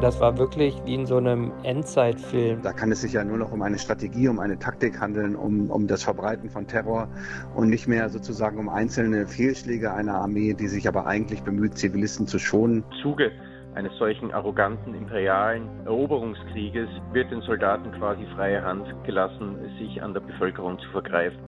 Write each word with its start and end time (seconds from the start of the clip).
Das 0.00 0.20
war 0.20 0.36
wirklich 0.36 0.74
wie 0.84 0.94
in 0.94 1.06
so 1.06 1.16
einem 1.16 1.52
Endzeitfilm. 1.62 2.60
Da 2.62 2.72
kann 2.72 2.92
es 2.92 3.00
sich 3.00 3.14
ja 3.14 3.24
nur 3.24 3.38
noch 3.38 3.50
um 3.50 3.62
eine 3.62 3.78
Strategie, 3.78 4.28
um 4.28 4.38
eine 4.38 4.58
Taktik 4.58 5.00
handeln, 5.00 5.34
um, 5.34 5.70
um 5.70 5.86
das 5.86 6.02
Verbreiten 6.04 6.50
von 6.50 6.66
Terror 6.66 7.08
und 7.54 7.70
nicht 7.70 7.88
mehr 7.88 8.10
sozusagen 8.10 8.58
um 8.58 8.68
einzelne 8.68 9.26
Fehlschläge 9.26 9.92
einer 9.94 10.16
Armee, 10.16 10.52
die 10.52 10.68
sich 10.68 10.86
aber 10.86 11.06
eigentlich 11.06 11.42
bemüht, 11.42 11.78
Zivilisten 11.78 12.26
zu 12.26 12.38
schonen. 12.38 12.84
Zuge 13.02 13.32
eines 13.74 13.92
solchen 13.98 14.32
arroganten 14.32 14.94
imperialen 14.94 15.68
Eroberungskrieges 15.86 16.88
wird 17.12 17.30
den 17.30 17.40
Soldaten 17.42 17.90
quasi 17.92 18.26
freie 18.34 18.62
Hand 18.62 18.86
gelassen, 19.04 19.56
sich 19.78 20.02
an 20.02 20.12
der 20.12 20.20
Bevölkerung 20.20 20.78
zu 20.78 20.90
vergreifen. 20.90 21.38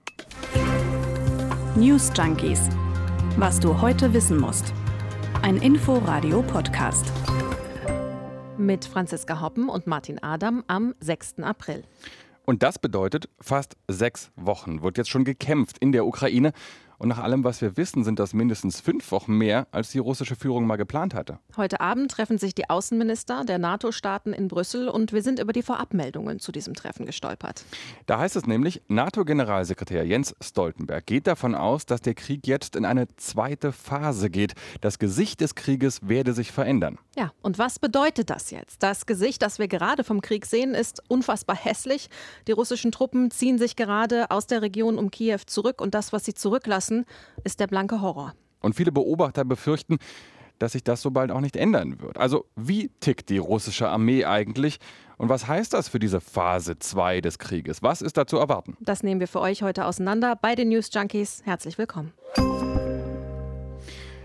News 1.77 2.11
Junkies. 2.17 2.69
Was 3.37 3.61
du 3.61 3.80
heute 3.80 4.12
wissen 4.15 4.39
musst. 4.39 4.73
Ein 5.43 5.57
Info-Radio-Podcast. 5.59 7.12
Mit 8.59 8.85
Franziska 8.85 9.41
Hoppen 9.41 9.69
und 9.69 9.87
Martin 9.87 10.21
Adam 10.21 10.65
am 10.66 10.93
6. 10.99 11.39
April. 11.43 11.85
Und 12.45 12.65
das 12.65 12.80
bedeutet, 12.80 13.29
fast 13.41 13.77
sechs 13.87 14.33
Wochen 14.35 14.83
wird 14.83 14.99
jetzt 14.99 15.11
schon 15.11 15.23
gekämpft 15.23 15.79
in 15.79 15.93
der 15.93 16.05
Ukraine. 16.05 16.53
Und 16.98 17.09
nach 17.09 17.19
allem, 17.19 17.45
was 17.45 17.61
wir 17.61 17.77
wissen, 17.77 18.02
sind 18.02 18.19
das 18.19 18.34
mindestens 18.34 18.80
fünf 18.80 19.12
Wochen 19.12 19.34
mehr, 19.34 19.69
als 19.70 19.91
die 19.91 19.98
russische 19.98 20.34
Führung 20.34 20.66
mal 20.66 20.77
geplant 20.77 21.15
hatte. 21.15 21.38
Heute 21.57 21.80
Abend 21.80 22.11
treffen 22.11 22.38
sich 22.38 22.57
die 22.57 22.69
Außenminister 22.69 23.45
der 23.45 23.59
NATO-Staaten 23.59 24.33
in 24.33 24.48
Brüssel 24.48 24.88
und 24.88 25.12
wir 25.12 25.23
sind 25.23 25.38
über 25.38 25.52
die 25.52 25.62
Vorabmeldungen 25.62 26.41
zu 26.41 26.51
diesem 26.51 26.74
Treffen 26.74 27.07
gestolpert. 27.07 27.65
Da 28.07 28.19
heißt 28.19 28.34
es 28.34 28.47
nämlich, 28.47 28.83
NATO-Generalsekretär 28.88 30.05
Jens 30.05 30.34
Stoltenberg 30.41 31.07
geht 31.07 31.29
davon 31.29 31.55
aus, 31.55 31.87
dass 31.87 32.01
der 32.02 32.15
Krieg 32.15 32.48
jetzt 32.48 32.74
in 32.74 32.84
eine 32.84 33.07
zweite 33.16 33.71
Phase 33.71 34.29
geht. 34.29 34.55
Das 34.80 34.99
Gesicht 34.99 35.41
des 35.41 35.55
Krieges 35.55 36.09
werde 36.09 36.33
sich 36.33 36.51
verändern. 36.51 36.99
Ja, 37.16 37.33
und 37.43 37.59
was 37.59 37.79
bedeutet 37.79 38.30
das 38.30 38.51
jetzt? 38.51 38.83
Das 38.83 39.07
Gesicht, 39.07 39.43
das 39.43 39.60
wir 39.60 39.69
gerade 39.69 40.02
vom 40.02 40.21
Krieg 40.21 40.46
sehen, 40.46 40.74
ist 40.74 41.02
unfassbar 41.09 41.57
hässlich. 41.57 42.10
Die 42.49 42.52
russischen 42.52 42.91
Truppen 42.91 43.30
ziehen 43.30 43.59
sich 43.59 43.76
gerade 43.76 44.30
aus 44.32 44.49
der 44.49 44.63
Region 44.63 44.99
um 44.99 45.13
Kiew 45.13 45.41
zurück 45.46 45.80
und 45.80 45.95
das, 45.95 46.13
was 46.13 46.24
sie 46.24 46.35
zurücklassen, 46.35 46.88
lassen, 46.89 47.05
ist 47.45 47.61
der 47.61 47.67
blanke 47.67 48.01
Horror. 48.01 48.35
Und 48.61 48.75
viele 48.75 48.93
Beobachter 48.93 49.45
befürchten, 49.45 49.99
dass 50.59 50.73
sich 50.73 50.83
das 50.83 51.03
so 51.03 51.13
bald 51.13 51.31
auch 51.31 51.41
nicht 51.41 51.57
ändern 51.57 52.01
wird. 52.01 52.19
Also 52.19 52.47
wie 52.57 52.91
tickt 53.01 53.29
die 53.29 53.39
russische 53.39 53.89
Armee 53.89 54.25
eigentlich? 54.25 54.79
Und 55.16 55.29
was 55.29 55.47
heißt 55.47 55.73
das 55.73 55.89
für 55.89 56.01
diese 56.01 56.21
Phase 56.21 56.79
2 56.79 57.21
des 57.21 57.39
Krieges? 57.39 57.83
Was 57.83 58.03
ist 58.03 58.16
da 58.16 58.27
zu 58.27 58.39
erwarten? 58.39 58.77
Das 58.81 59.05
nehmen 59.05 59.21
wir 59.21 59.29
für 59.29 59.41
euch 59.41 59.63
heute 59.63 59.85
auseinander 59.85 60.35
bei 60.35 60.57
den 60.57 60.71
News 60.71 60.91
Junkies. 60.93 61.43
Herzlich 61.45 61.79
willkommen. 61.79 62.13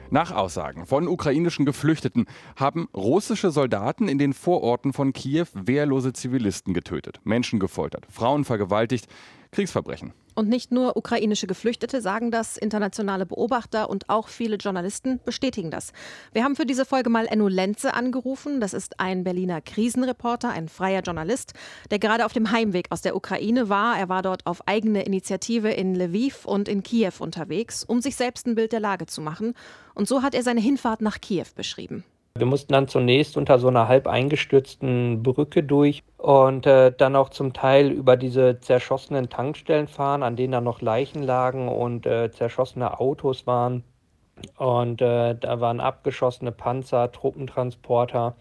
Nach 0.09 0.31
Aussagen 0.31 0.85
von 0.85 1.07
ukrainischen 1.07 1.65
Geflüchteten 1.65 2.27
haben 2.55 2.87
russische 2.95 3.49
Soldaten 3.49 4.07
in 4.07 4.19
den 4.19 4.33
Vororten 4.33 4.93
von 4.93 5.11
Kiew 5.11 5.47
wehrlose 5.53 6.13
Zivilisten 6.13 6.75
getötet, 6.75 7.19
Menschen 7.23 7.59
gefoltert, 7.59 8.05
Frauen 8.11 8.45
vergewaltigt. 8.45 9.07
Kriegsverbrechen. 9.53 10.13
Und 10.35 10.49
nicht 10.49 10.71
nur 10.71 10.97
ukrainische 10.97 11.45
Geflüchtete 11.47 12.01
sagen 12.01 12.31
das, 12.31 12.57
internationale 12.57 13.25
Beobachter 13.25 13.89
und 13.89 14.09
auch 14.09 14.27
viele 14.27 14.55
Journalisten 14.55 15.19
bestätigen 15.23 15.69
das. 15.69 15.93
Wir 16.33 16.43
haben 16.43 16.55
für 16.55 16.65
diese 16.65 16.85
Folge 16.85 17.09
mal 17.09 17.27
Enno 17.27 17.47
Lenze 17.47 17.93
angerufen. 17.93 18.59
Das 18.59 18.73
ist 18.73 18.99
ein 18.99 19.23
Berliner 19.23 19.61
Krisenreporter, 19.61 20.49
ein 20.49 20.69
freier 20.69 21.01
Journalist, 21.01 21.53
der 21.91 21.99
gerade 21.99 22.25
auf 22.25 22.33
dem 22.33 22.51
Heimweg 22.51 22.87
aus 22.89 23.01
der 23.01 23.15
Ukraine 23.15 23.69
war. 23.69 23.97
Er 23.97 24.09
war 24.09 24.23
dort 24.23 24.45
auf 24.47 24.67
eigene 24.67 25.03
Initiative 25.03 25.69
in 25.69 25.93
Lviv 25.95 26.45
und 26.45 26.67
in 26.67 26.81
Kiew 26.81 27.13
unterwegs, 27.19 27.83
um 27.83 28.01
sich 28.01 28.15
selbst 28.15 28.47
ein 28.47 28.55
Bild 28.55 28.71
der 28.71 28.79
Lage 28.79 29.05
zu 29.05 29.21
machen. 29.21 29.53
Und 29.93 30.07
so 30.07 30.23
hat 30.23 30.33
er 30.33 30.41
seine 30.41 30.61
Hinfahrt 30.61 31.01
nach 31.01 31.21
Kiew 31.21 31.45
beschrieben. 31.55 32.03
Wir 32.35 32.47
mussten 32.47 32.73
dann 32.73 32.87
zunächst 32.87 33.37
unter 33.37 33.59
so 33.59 33.67
einer 33.67 33.87
halb 33.87 34.07
eingestürzten 34.07 35.21
Brücke 35.21 35.61
durch 35.61 36.01
und 36.17 36.65
äh, 36.65 36.91
dann 36.91 37.15
auch 37.15 37.29
zum 37.29 37.53
Teil 37.53 37.91
über 37.91 38.17
diese 38.17 38.59
zerschossenen 38.59 39.29
Tankstellen 39.29 39.87
fahren, 39.87 40.23
an 40.23 40.35
denen 40.35 40.53
dann 40.53 40.63
noch 40.63 40.81
Leichen 40.81 41.21
lagen 41.21 41.67
und 41.67 42.07
äh, 42.07 42.31
zerschossene 42.31 42.99
Autos 42.99 43.45
waren. 43.45 43.83
Und 44.57 44.99
äh, 45.03 45.35
da 45.35 45.61
waren 45.61 45.79
abgeschossene 45.79 46.51
Panzer, 46.51 47.11
Truppentransporter, 47.11 48.35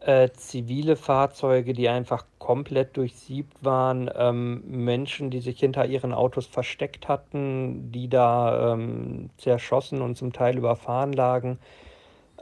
äh, 0.00 0.30
zivile 0.30 0.96
Fahrzeuge, 0.96 1.74
die 1.74 1.88
einfach 1.88 2.24
komplett 2.40 2.96
durchsiebt 2.96 3.56
waren, 3.64 4.10
ähm, 4.16 4.64
Menschen, 4.66 5.30
die 5.30 5.40
sich 5.40 5.60
hinter 5.60 5.86
ihren 5.86 6.12
Autos 6.12 6.46
versteckt 6.46 7.06
hatten, 7.06 7.92
die 7.92 8.08
da 8.08 8.72
ähm, 8.72 9.30
zerschossen 9.36 10.02
und 10.02 10.16
zum 10.16 10.32
Teil 10.32 10.58
überfahren 10.58 11.12
lagen. 11.12 11.60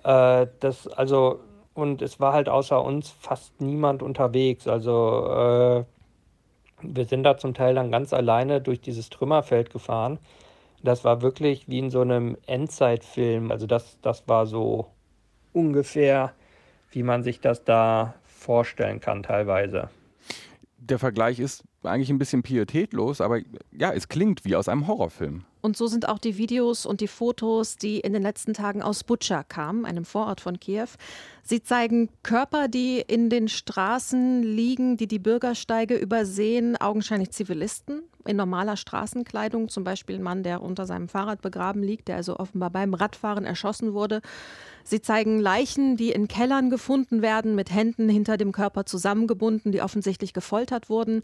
Äh, 0.04 0.46
das, 0.60 0.86
also, 0.88 1.40
und 1.74 2.02
es 2.02 2.20
war 2.20 2.32
halt 2.32 2.48
außer 2.48 2.82
uns 2.82 3.10
fast 3.10 3.60
niemand 3.60 4.02
unterwegs. 4.02 4.66
Also, 4.66 5.26
äh, 5.26 5.84
wir 6.82 7.04
sind 7.04 7.24
da 7.24 7.36
zum 7.36 7.54
Teil 7.54 7.74
dann 7.74 7.90
ganz 7.90 8.12
alleine 8.12 8.60
durch 8.60 8.80
dieses 8.80 9.10
Trümmerfeld 9.10 9.70
gefahren. 9.70 10.18
Das 10.82 11.04
war 11.04 11.20
wirklich 11.20 11.68
wie 11.68 11.78
in 11.78 11.90
so 11.90 12.00
einem 12.00 12.36
Endzeitfilm. 12.46 13.50
Also, 13.50 13.66
das, 13.66 13.98
das 14.02 14.28
war 14.28 14.46
so 14.46 14.86
ungefähr, 15.52 16.32
wie 16.90 17.02
man 17.02 17.22
sich 17.22 17.40
das 17.40 17.64
da 17.64 18.14
vorstellen 18.24 19.00
kann, 19.00 19.22
teilweise. 19.22 19.90
Der 20.78 20.98
Vergleich 20.98 21.38
ist 21.38 21.64
eigentlich 21.82 22.10
ein 22.10 22.18
bisschen 22.18 22.42
pietätlos, 22.42 23.20
aber 23.20 23.40
ja, 23.72 23.92
es 23.92 24.08
klingt 24.08 24.44
wie 24.44 24.56
aus 24.56 24.68
einem 24.68 24.86
Horrorfilm. 24.86 25.44
Und 25.62 25.76
so 25.76 25.86
sind 25.86 26.08
auch 26.08 26.18
die 26.18 26.38
Videos 26.38 26.86
und 26.86 27.00
die 27.00 27.08
Fotos, 27.08 27.76
die 27.76 28.00
in 28.00 28.12
den 28.12 28.22
letzten 28.22 28.54
Tagen 28.54 28.82
aus 28.82 29.04
Butscha 29.04 29.42
kamen, 29.42 29.84
einem 29.84 30.04
Vorort 30.04 30.40
von 30.40 30.58
Kiew. 30.58 30.88
Sie 31.42 31.62
zeigen 31.62 32.08
Körper, 32.22 32.68
die 32.68 33.00
in 33.06 33.28
den 33.28 33.48
Straßen 33.48 34.42
liegen, 34.42 34.96
die 34.96 35.06
die 35.06 35.18
Bürgersteige 35.18 35.96
übersehen, 35.96 36.76
augenscheinlich 36.76 37.30
Zivilisten 37.30 38.02
in 38.26 38.36
normaler 38.36 38.76
Straßenkleidung, 38.76 39.68
zum 39.68 39.84
Beispiel 39.84 40.16
ein 40.16 40.22
Mann, 40.22 40.42
der 40.42 40.62
unter 40.62 40.86
seinem 40.86 41.08
Fahrrad 41.08 41.42
begraben 41.42 41.82
liegt, 41.82 42.08
der 42.08 42.16
also 42.16 42.38
offenbar 42.38 42.70
beim 42.70 42.94
Radfahren 42.94 43.44
erschossen 43.44 43.94
wurde. 43.94 44.20
Sie 44.84 45.02
zeigen 45.02 45.40
Leichen, 45.40 45.96
die 45.96 46.10
in 46.10 46.28
Kellern 46.28 46.70
gefunden 46.70 47.22
werden, 47.22 47.54
mit 47.54 47.70
Händen 47.70 48.08
hinter 48.08 48.36
dem 48.36 48.52
Körper 48.52 48.86
zusammengebunden, 48.86 49.72
die 49.72 49.82
offensichtlich 49.82 50.32
gefoltert 50.32 50.88
wurden. 50.88 51.22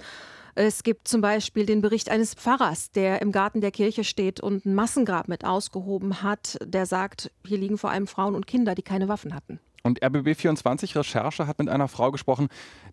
Es 0.54 0.82
gibt 0.82 1.08
zum 1.08 1.20
Beispiel 1.20 1.66
den 1.66 1.82
Bericht 1.82 2.10
eines 2.10 2.34
Pfarrers, 2.34 2.90
der 2.90 3.20
im 3.20 3.30
Garten 3.32 3.60
der 3.60 3.70
Kirche 3.70 4.04
steht 4.04 4.40
und 4.40 4.64
ein 4.64 4.74
Massengrab 4.74 5.28
mit 5.28 5.44
ausgehoben 5.44 6.22
hat, 6.22 6.58
der 6.64 6.86
sagt, 6.86 7.30
hier 7.46 7.58
liegen 7.58 7.76
vor 7.76 7.90
allem 7.90 8.06
Frauen 8.06 8.34
und 8.34 8.46
Kinder, 8.46 8.74
die 8.74 8.82
keine 8.82 9.08
Waffen 9.08 9.34
hatten. 9.34 9.60
Und 9.86 10.02
RBB24 10.02 10.96
Recherche 10.96 11.46
hat 11.46 11.58
mit 11.58 11.68
einer 11.68 11.88
Frau 11.88 12.10
gesprochen, 12.10 12.48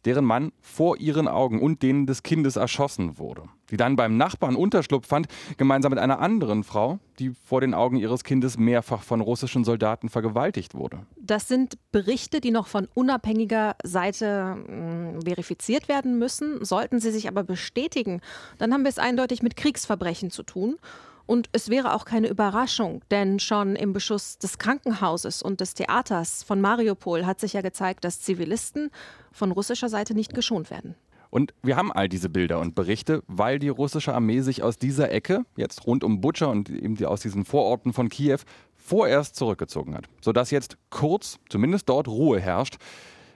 deren 0.06 0.26
Mann 0.26 0.52
vor 0.62 0.98
ihren 0.98 1.28
Augen 1.28 1.60
und 1.60 1.82
denen 1.82 2.06
des 2.06 2.24
Kindes 2.24 2.56
erschossen 2.56 3.18
wurde. 3.18 3.44
Die 3.72 3.78
dann 3.78 3.96
beim 3.96 4.16
Nachbarn 4.16 4.56
Unterschlupf 4.56 5.08
fand, 5.08 5.28
gemeinsam 5.58 5.90
mit 5.90 6.00
einer 6.00 6.20
anderen 6.20 6.64
Frau, 6.64 7.00
die 7.18 7.32
vor 7.32 7.62
den 7.62 7.74
Augen 7.74 7.98
ihres 7.98 8.24
Kindes 8.24 8.58
mehrfach 8.58 9.02
von 9.02 9.22
russischen 9.22 9.64
Soldaten 9.64 10.10
vergewaltigt 10.10 10.76
wurde. 10.76 11.00
Das 11.18 11.48
sind 11.48 11.78
Berichte, 11.92 12.42
die 12.42 12.52
noch 12.52 12.68
von 12.68 12.88
unabhängiger 12.94 13.76
Seite 13.84 14.56
mh, 14.56 15.14
hm, 15.14 15.22
verifiziert 15.24 15.88
werden 15.88 16.20
müssen. 16.20 16.64
Sollten 16.64 17.00
sie 17.00 17.12
sich 17.12 17.28
aber 17.28 17.44
bestätigen, 17.44 18.22
dann 18.60 18.72
haben 18.72 18.84
wir 18.84 18.90
es 18.90 19.00
eindeutig 19.00 19.42
mit 19.42 19.56
Kriegsverbrechen 19.56 20.30
zu 20.30 20.44
tun. 20.44 20.78
Und 21.26 21.50
es 21.54 21.70
wäre 21.70 21.94
auch 21.94 22.06
keine 22.06 22.28
Überraschung, 22.28 23.02
denn 23.10 23.40
schon 23.40 23.76
im 23.76 23.94
Beschuss 23.94 24.38
des 24.38 24.58
Krankenhauses 24.58 25.42
und 25.42 25.62
des 25.62 25.74
Theaters 25.74 26.44
von 26.44 26.60
Mariupol 26.60 27.26
hat 27.26 27.40
sich 27.40 27.54
ja 27.54 27.62
gezeigt, 27.62 28.04
dass 28.04 28.22
Zivilisten 28.22 28.92
von 29.32 29.52
russischer 29.52 29.90
Seite 29.90 30.14
nicht 30.14 30.34
geschont 30.34 30.70
werden. 30.70 30.96
Und 31.30 31.54
wir 31.64 31.78
haben 31.78 31.92
all 31.92 32.08
diese 32.08 32.30
Bilder 32.30 32.60
und 32.60 32.76
Berichte, 32.76 33.24
weil 33.26 33.58
die 33.58 33.70
russische 33.70 34.14
Armee 34.14 34.42
sich 34.42 34.62
aus 34.62 34.78
dieser 34.78 35.12
Ecke, 35.12 35.46
jetzt 35.56 35.88
rund 35.88 36.04
um 36.04 36.22
Butscha 36.22 36.46
und 36.46 36.70
eben 36.70 37.04
aus 37.06 37.22
diesen 37.22 37.44
Vororten 37.44 37.92
von 37.92 38.10
Kiew, 38.10 38.38
vorerst 38.76 39.36
zurückgezogen 39.36 39.96
hat. 39.96 40.06
Sodass 40.22 40.52
jetzt 40.52 40.78
kurz, 40.92 41.40
zumindest 41.50 41.90
dort, 41.90 42.08
Ruhe 42.08 42.40
herrscht. 42.40 42.78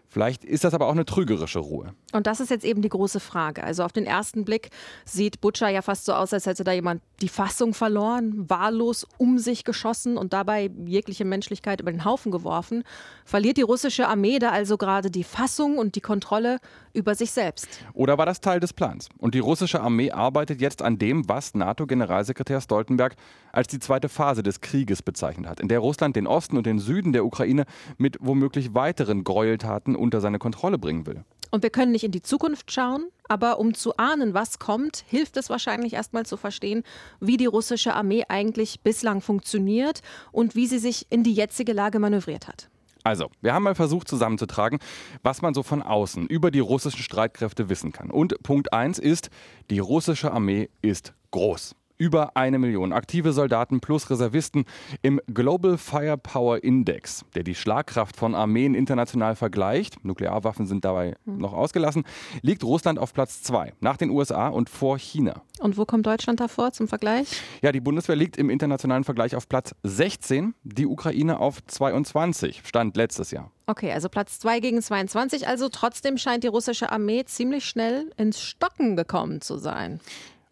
Vielleicht 0.10 0.46
ist 0.46 0.64
das 0.64 0.74
aber 0.74 0.88
auch 0.88 0.94
eine 0.94 1.06
trügerische 1.06 1.60
Ruhe. 1.60 1.94
Und 2.14 2.28
das 2.28 2.40
ist 2.40 2.50
jetzt 2.50 2.64
eben 2.64 2.82
die 2.82 2.90
große 2.90 3.20
Frage. 3.20 3.64
Also 3.64 3.84
auf 3.84 3.92
den 3.92 4.06
ersten 4.06 4.46
Blick 4.46 4.70
sieht 5.06 5.42
Butcher 5.42 5.70
ja 5.70 5.82
fast 5.82 6.06
so 6.06 6.14
aus, 6.14 6.34
als 6.34 6.46
hätte 6.46 6.64
da 6.64 6.72
jemand 6.72 7.02
die 7.22 7.28
Fassung 7.28 7.74
verloren, 7.74 8.50
wahllos 8.50 9.06
um 9.18 9.38
sich 9.38 9.64
geschossen 9.64 10.18
und 10.18 10.34
dabei 10.34 10.72
jegliche 10.86 11.26
Menschlichkeit 11.26 11.82
über 11.82 11.92
den 11.92 12.06
Haufen 12.06 12.32
geworfen. 12.32 12.84
Verliert 13.26 13.58
die 13.58 13.64
russische 13.64 14.08
Armee 14.08 14.40
da 14.40 14.52
also 14.52 14.78
gerade 14.78 15.12
die 15.12 15.24
Fassung 15.24 15.78
und 15.78 15.96
die 15.96 16.02
Kontrolle 16.02 16.60
über 16.94 17.14
sich 17.16 17.32
selbst? 17.32 17.68
Oder 17.94 18.18
war 18.18 18.26
das 18.26 18.40
Teil 18.40 18.60
des 18.60 18.74
Plans? 18.74 19.10
Und 19.18 19.36
die 19.36 19.40
russische 19.40 19.82
Armee 19.82 20.12
arbeitet 20.12 20.62
jetzt 20.62 20.82
an 20.82 20.98
dem, 20.98 21.28
was 21.28 21.54
NATO-Generalsekretär 21.54 22.62
Stoltenberg 22.62 23.16
als 23.52 23.68
die 23.68 23.80
zweite 23.80 24.10
Phase 24.10 24.44
des 24.44 24.62
Krieges 24.62 25.02
bezeichnet 25.02 25.48
hat, 25.48 25.60
in 25.60 25.68
der 25.68 25.80
Russland 25.80 26.16
den 26.16 26.28
Osten 26.28 26.58
und 26.58 26.66
den 26.66 26.80
Süden 26.80 27.12
der 27.12 27.26
Ukraine 27.26 27.66
mit 27.98 28.18
womöglich 28.22 28.74
weiteren 28.74 29.24
Gräueltaten 29.24 29.96
unter 30.08 30.22
seine 30.22 30.40
Kontrolle 30.40 30.78
bringen 30.78 31.06
will. 31.06 31.24
Und 31.52 31.64
wir 31.64 31.70
können 31.70 31.92
nicht 31.92 32.04
in 32.04 32.12
die 32.12 32.22
Zukunft 32.22 32.72
schauen, 32.72 33.08
aber 33.30 33.60
um 33.60 33.74
zu 33.74 33.96
ahnen, 33.98 34.34
was 34.34 34.60
kommt, 34.60 35.04
hilft 35.08 35.38
es 35.38 35.50
wahrscheinlich 35.50 35.94
erstmal 35.94 36.26
zu 36.26 36.36
verstehen, 36.36 36.84
wie 37.20 37.38
die 37.38 37.46
russische 37.46 37.94
Armee 37.94 38.24
eigentlich 38.28 38.82
bislang 38.82 39.22
funktioniert 39.22 40.02
und 40.32 40.56
wie 40.56 40.68
sie 40.68 40.80
sich 40.80 41.08
in 41.10 41.24
die 41.24 41.34
jetzige 41.34 41.74
Lage 41.74 42.00
manövriert 42.00 42.48
hat. 42.48 42.70
Also, 43.04 43.30
wir 43.42 43.54
haben 43.54 43.64
mal 43.64 43.76
versucht 43.76 44.10
zusammenzutragen, 44.10 44.80
was 45.24 45.42
man 45.42 45.54
so 45.54 45.64
von 45.64 45.82
außen 45.82 46.28
über 46.28 46.52
die 46.52 46.60
russischen 46.60 47.02
Streitkräfte 47.02 47.70
wissen 47.70 47.94
kann. 47.94 48.12
Und 48.12 48.44
Punkt 48.44 48.74
1 48.74 49.00
ist, 49.00 49.30
die 49.70 49.80
russische 49.80 50.32
Armee 50.32 50.70
ist 50.82 51.14
groß 51.32 51.76
über 51.98 52.36
eine 52.36 52.60
Million 52.60 52.94
aktive 52.94 53.34
Soldaten 53.34 53.80
plus 53.80 54.10
Reservisten 54.10 54.66
im 55.02 55.20
Global 55.34 55.78
Firepower 55.78 56.64
Index, 56.64 57.26
der 57.36 57.44
die 57.44 57.56
Schlagkraft 57.56 58.16
von 58.16 58.36
Armeen 58.36 58.76
international 58.76 59.36
vergleicht. 59.36 60.04
Nuklearwaffen 60.04 60.66
sind 60.66 60.86
dabei 60.86 61.16
mhm. 61.26 61.38
noch 61.38 61.54
ausgelassen. 61.54 62.04
Liegt 62.42 62.64
Russland 62.64 63.00
auf 63.00 63.14
Platz 63.14 63.42
zwei 63.42 63.74
nach 63.80 63.98
den 63.98 64.10
USA 64.10 64.48
und 64.50 64.70
vor 64.70 64.98
China. 64.98 65.42
Und 65.60 65.78
wo 65.78 65.86
kommt 65.86 66.06
Deutschland 66.06 66.40
davor 66.40 66.72
zum 66.72 66.88
Vergleich? 66.88 67.28
Ja, 67.62 67.72
die 67.72 67.80
Bundeswehr 67.80 68.16
liegt 68.16 68.38
im 68.38 68.50
internationalen 68.50 69.04
Vergleich 69.04 69.36
auf 69.36 69.50
Platz 69.50 69.74
16, 69.84 70.54
die 70.64 70.86
Ukraine 70.86 71.40
auf 71.40 71.66
22, 71.66 72.62
stand 72.66 72.96
letztes 72.96 73.32
Jahr. 73.32 73.52
Okay, 73.66 73.92
also 73.92 74.08
Platz 74.08 74.40
2 74.40 74.60
gegen 74.60 74.82
22. 74.82 75.48
Also 75.48 75.68
trotzdem 75.70 76.18
scheint 76.18 76.44
die 76.44 76.48
russische 76.48 76.92
Armee 76.92 77.26
ziemlich 77.26 77.66
schnell 77.66 78.12
ins 78.16 78.42
Stocken 78.42 78.96
gekommen 78.96 79.42
zu 79.42 79.58
sein. 79.58 80.00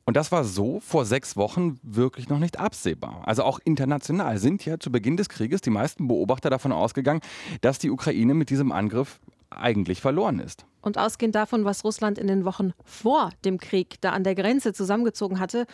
Und 0.05 0.15
das 0.15 0.31
war 0.31 0.43
so 0.43 0.79
vor 0.79 1.03
sechs 1.05 1.35
Wochen 1.35 1.79
wirklich 1.81 2.29
noch 2.29 2.37
nicht 2.37 2.59
absehbar. 2.59 3.23
Also 3.25 3.43
auch 3.43 3.59
international 3.63 4.37
sind 4.37 4.63
ja 4.63 4.79
zu 4.79 4.91
Beginn 4.91 5.17
des 5.17 5.29
Krieges 5.29 5.61
die 5.61 5.71
meisten 5.71 6.07
Beobachter 6.07 6.51
davon 6.51 6.71
ausgegangen, 6.71 7.21
dass 7.61 7.79
die 7.79 7.89
Ukraine 7.89 8.35
mit 8.35 8.51
diesem 8.51 8.71
Angriff 8.71 9.19
eigentlich 9.49 10.01
verloren 10.01 10.39
ist. 10.39 10.65
Und 10.81 10.99
ausgehend 10.99 11.33
davon, 11.33 11.65
was 11.65 11.83
Russland 11.83 12.19
in 12.19 12.27
den 12.27 12.45
Wochen 12.45 12.73
vor 12.83 13.31
dem 13.43 13.57
Krieg 13.57 13.99
da 14.01 14.11
an 14.11 14.23
der 14.23 14.35
Grenze 14.35 14.73
zusammengezogen 14.73 15.39
hatte, 15.39 15.65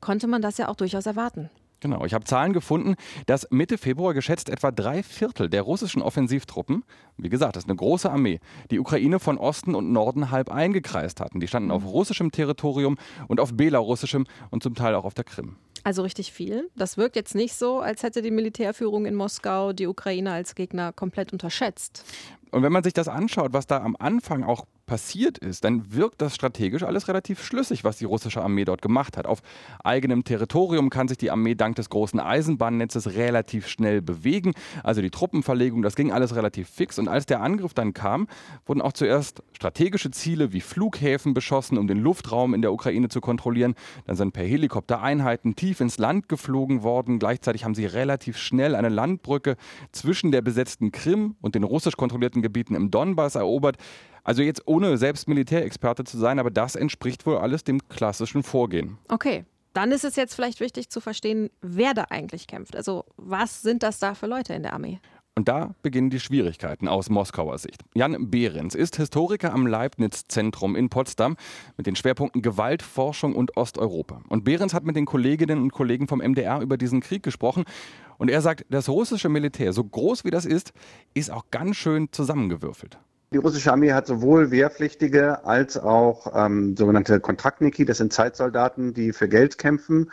konnte 0.00 0.26
man 0.26 0.42
das 0.42 0.58
ja 0.58 0.68
auch 0.68 0.76
durchaus 0.76 1.06
erwarten. 1.06 1.48
Genau, 1.80 2.04
ich 2.04 2.12
habe 2.12 2.24
Zahlen 2.24 2.52
gefunden, 2.52 2.94
dass 3.26 3.48
Mitte 3.50 3.78
Februar 3.78 4.12
geschätzt 4.12 4.50
etwa 4.50 4.70
drei 4.70 5.02
Viertel 5.02 5.48
der 5.48 5.62
russischen 5.62 6.02
Offensivtruppen, 6.02 6.84
wie 7.16 7.30
gesagt, 7.30 7.56
das 7.56 7.64
ist 7.64 7.70
eine 7.70 7.76
große 7.76 8.10
Armee, 8.10 8.38
die 8.70 8.78
Ukraine 8.78 9.18
von 9.18 9.38
Osten 9.38 9.74
und 9.74 9.90
Norden 9.90 10.30
halb 10.30 10.50
eingekreist 10.50 11.20
hatten. 11.20 11.40
Die 11.40 11.48
standen 11.48 11.70
auf 11.70 11.84
russischem 11.84 12.32
Territorium 12.32 12.98
und 13.28 13.40
auf 13.40 13.54
belarussischem 13.54 14.26
und 14.50 14.62
zum 14.62 14.74
Teil 14.74 14.94
auch 14.94 15.04
auf 15.04 15.14
der 15.14 15.24
Krim. 15.24 15.56
Also 15.82 16.02
richtig 16.02 16.32
viel. 16.32 16.68
Das 16.76 16.98
wirkt 16.98 17.16
jetzt 17.16 17.34
nicht 17.34 17.54
so, 17.54 17.80
als 17.80 18.02
hätte 18.02 18.20
die 18.20 18.30
Militärführung 18.30 19.06
in 19.06 19.14
Moskau 19.14 19.72
die 19.72 19.86
Ukraine 19.86 20.32
als 20.32 20.54
Gegner 20.54 20.92
komplett 20.92 21.32
unterschätzt. 21.32 22.04
Und 22.50 22.62
wenn 22.62 22.72
man 22.72 22.82
sich 22.82 22.92
das 22.92 23.08
anschaut, 23.08 23.52
was 23.52 23.66
da 23.66 23.78
am 23.78 23.96
Anfang 23.98 24.44
auch 24.44 24.66
passiert 24.90 25.38
ist, 25.38 25.62
dann 25.62 25.94
wirkt 25.94 26.20
das 26.20 26.34
strategisch 26.34 26.82
alles 26.82 27.06
relativ 27.06 27.44
schlüssig, 27.44 27.84
was 27.84 27.98
die 27.98 28.06
russische 28.06 28.42
Armee 28.42 28.64
dort 28.64 28.82
gemacht 28.82 29.16
hat. 29.16 29.24
Auf 29.24 29.38
eigenem 29.84 30.24
Territorium 30.24 30.90
kann 30.90 31.06
sich 31.06 31.16
die 31.16 31.30
Armee 31.30 31.54
dank 31.54 31.76
des 31.76 31.90
großen 31.90 32.18
Eisenbahnnetzes 32.18 33.14
relativ 33.14 33.68
schnell 33.68 34.02
bewegen. 34.02 34.52
Also 34.82 35.00
die 35.00 35.10
Truppenverlegung, 35.10 35.82
das 35.82 35.94
ging 35.94 36.10
alles 36.10 36.34
relativ 36.34 36.68
fix. 36.68 36.98
Und 36.98 37.06
als 37.06 37.24
der 37.24 37.40
Angriff 37.40 37.72
dann 37.72 37.94
kam, 37.94 38.26
wurden 38.66 38.82
auch 38.82 38.92
zuerst 38.92 39.44
strategische 39.52 40.10
Ziele 40.10 40.52
wie 40.52 40.60
Flughäfen 40.60 41.34
beschossen, 41.34 41.78
um 41.78 41.86
den 41.86 41.98
Luftraum 41.98 42.52
in 42.52 42.60
der 42.60 42.72
Ukraine 42.72 43.08
zu 43.08 43.20
kontrollieren. 43.20 43.76
Dann 44.06 44.16
sind 44.16 44.32
per 44.32 44.44
Helikopter 44.44 45.00
Einheiten 45.00 45.54
tief 45.54 45.80
ins 45.80 45.98
Land 45.98 46.28
geflogen 46.28 46.82
worden. 46.82 47.20
Gleichzeitig 47.20 47.64
haben 47.64 47.76
sie 47.76 47.86
relativ 47.86 48.38
schnell 48.38 48.74
eine 48.74 48.88
Landbrücke 48.88 49.54
zwischen 49.92 50.32
der 50.32 50.42
besetzten 50.42 50.90
Krim 50.90 51.36
und 51.40 51.54
den 51.54 51.62
russisch 51.62 51.96
kontrollierten 51.96 52.42
Gebieten 52.42 52.74
im 52.74 52.90
Donbass 52.90 53.36
erobert. 53.36 53.76
Also 54.24 54.42
jetzt 54.42 54.62
ohne 54.66 54.96
selbst 54.96 55.28
Militärexperte 55.28 56.04
zu 56.04 56.18
sein, 56.18 56.38
aber 56.38 56.50
das 56.50 56.76
entspricht 56.76 57.26
wohl 57.26 57.38
alles 57.38 57.64
dem 57.64 57.86
klassischen 57.88 58.42
Vorgehen. 58.42 58.98
Okay. 59.08 59.44
Dann 59.72 59.92
ist 59.92 60.04
es 60.04 60.16
jetzt 60.16 60.34
vielleicht 60.34 60.58
wichtig 60.58 60.90
zu 60.90 61.00
verstehen, 61.00 61.48
wer 61.60 61.94
da 61.94 62.06
eigentlich 62.10 62.48
kämpft. 62.48 62.74
Also 62.74 63.04
was 63.16 63.62
sind 63.62 63.84
das 63.84 64.00
da 64.00 64.14
für 64.14 64.26
Leute 64.26 64.52
in 64.52 64.64
der 64.64 64.72
Armee? 64.72 64.98
Und 65.36 65.48
da 65.48 65.74
beginnen 65.82 66.10
die 66.10 66.20
Schwierigkeiten 66.20 66.88
aus 66.88 67.08
Moskauer 67.08 67.56
Sicht. 67.58 67.82
Jan 67.94 68.30
Behrens 68.30 68.74
ist 68.74 68.96
Historiker 68.96 69.54
am 69.54 69.66
Leibniz-Zentrum 69.66 70.74
in 70.74 70.90
Potsdam 70.90 71.36
mit 71.76 71.86
den 71.86 71.96
Schwerpunkten 71.96 72.42
Gewalt, 72.42 72.82
Forschung 72.82 73.34
und 73.34 73.56
Osteuropa. 73.56 74.22
Und 74.28 74.44
Behrens 74.44 74.74
hat 74.74 74.84
mit 74.84 74.96
den 74.96 75.06
Kolleginnen 75.06 75.62
und 75.62 75.72
Kollegen 75.72 76.08
vom 76.08 76.18
MDR 76.18 76.60
über 76.60 76.76
diesen 76.76 77.00
Krieg 77.00 77.22
gesprochen. 77.22 77.64
Und 78.18 78.28
er 78.28 78.42
sagt, 78.42 78.66
das 78.70 78.88
russische 78.88 79.28
Militär, 79.28 79.72
so 79.72 79.84
groß 79.84 80.24
wie 80.24 80.30
das 80.30 80.44
ist, 80.44 80.72
ist 81.14 81.30
auch 81.30 81.44
ganz 81.50 81.76
schön 81.76 82.08
zusammengewürfelt. 82.12 82.98
Die 83.32 83.38
russische 83.38 83.70
Armee 83.70 83.92
hat 83.92 84.08
sowohl 84.08 84.50
Wehrpflichtige 84.50 85.44
als 85.44 85.78
auch 85.78 86.32
ähm, 86.34 86.76
sogenannte 86.76 87.20
Kontraktniki, 87.20 87.84
das 87.84 87.98
sind 87.98 88.12
Zeitsoldaten, 88.12 88.92
die 88.92 89.12
für 89.12 89.28
Geld 89.28 89.56
kämpfen. 89.56 90.10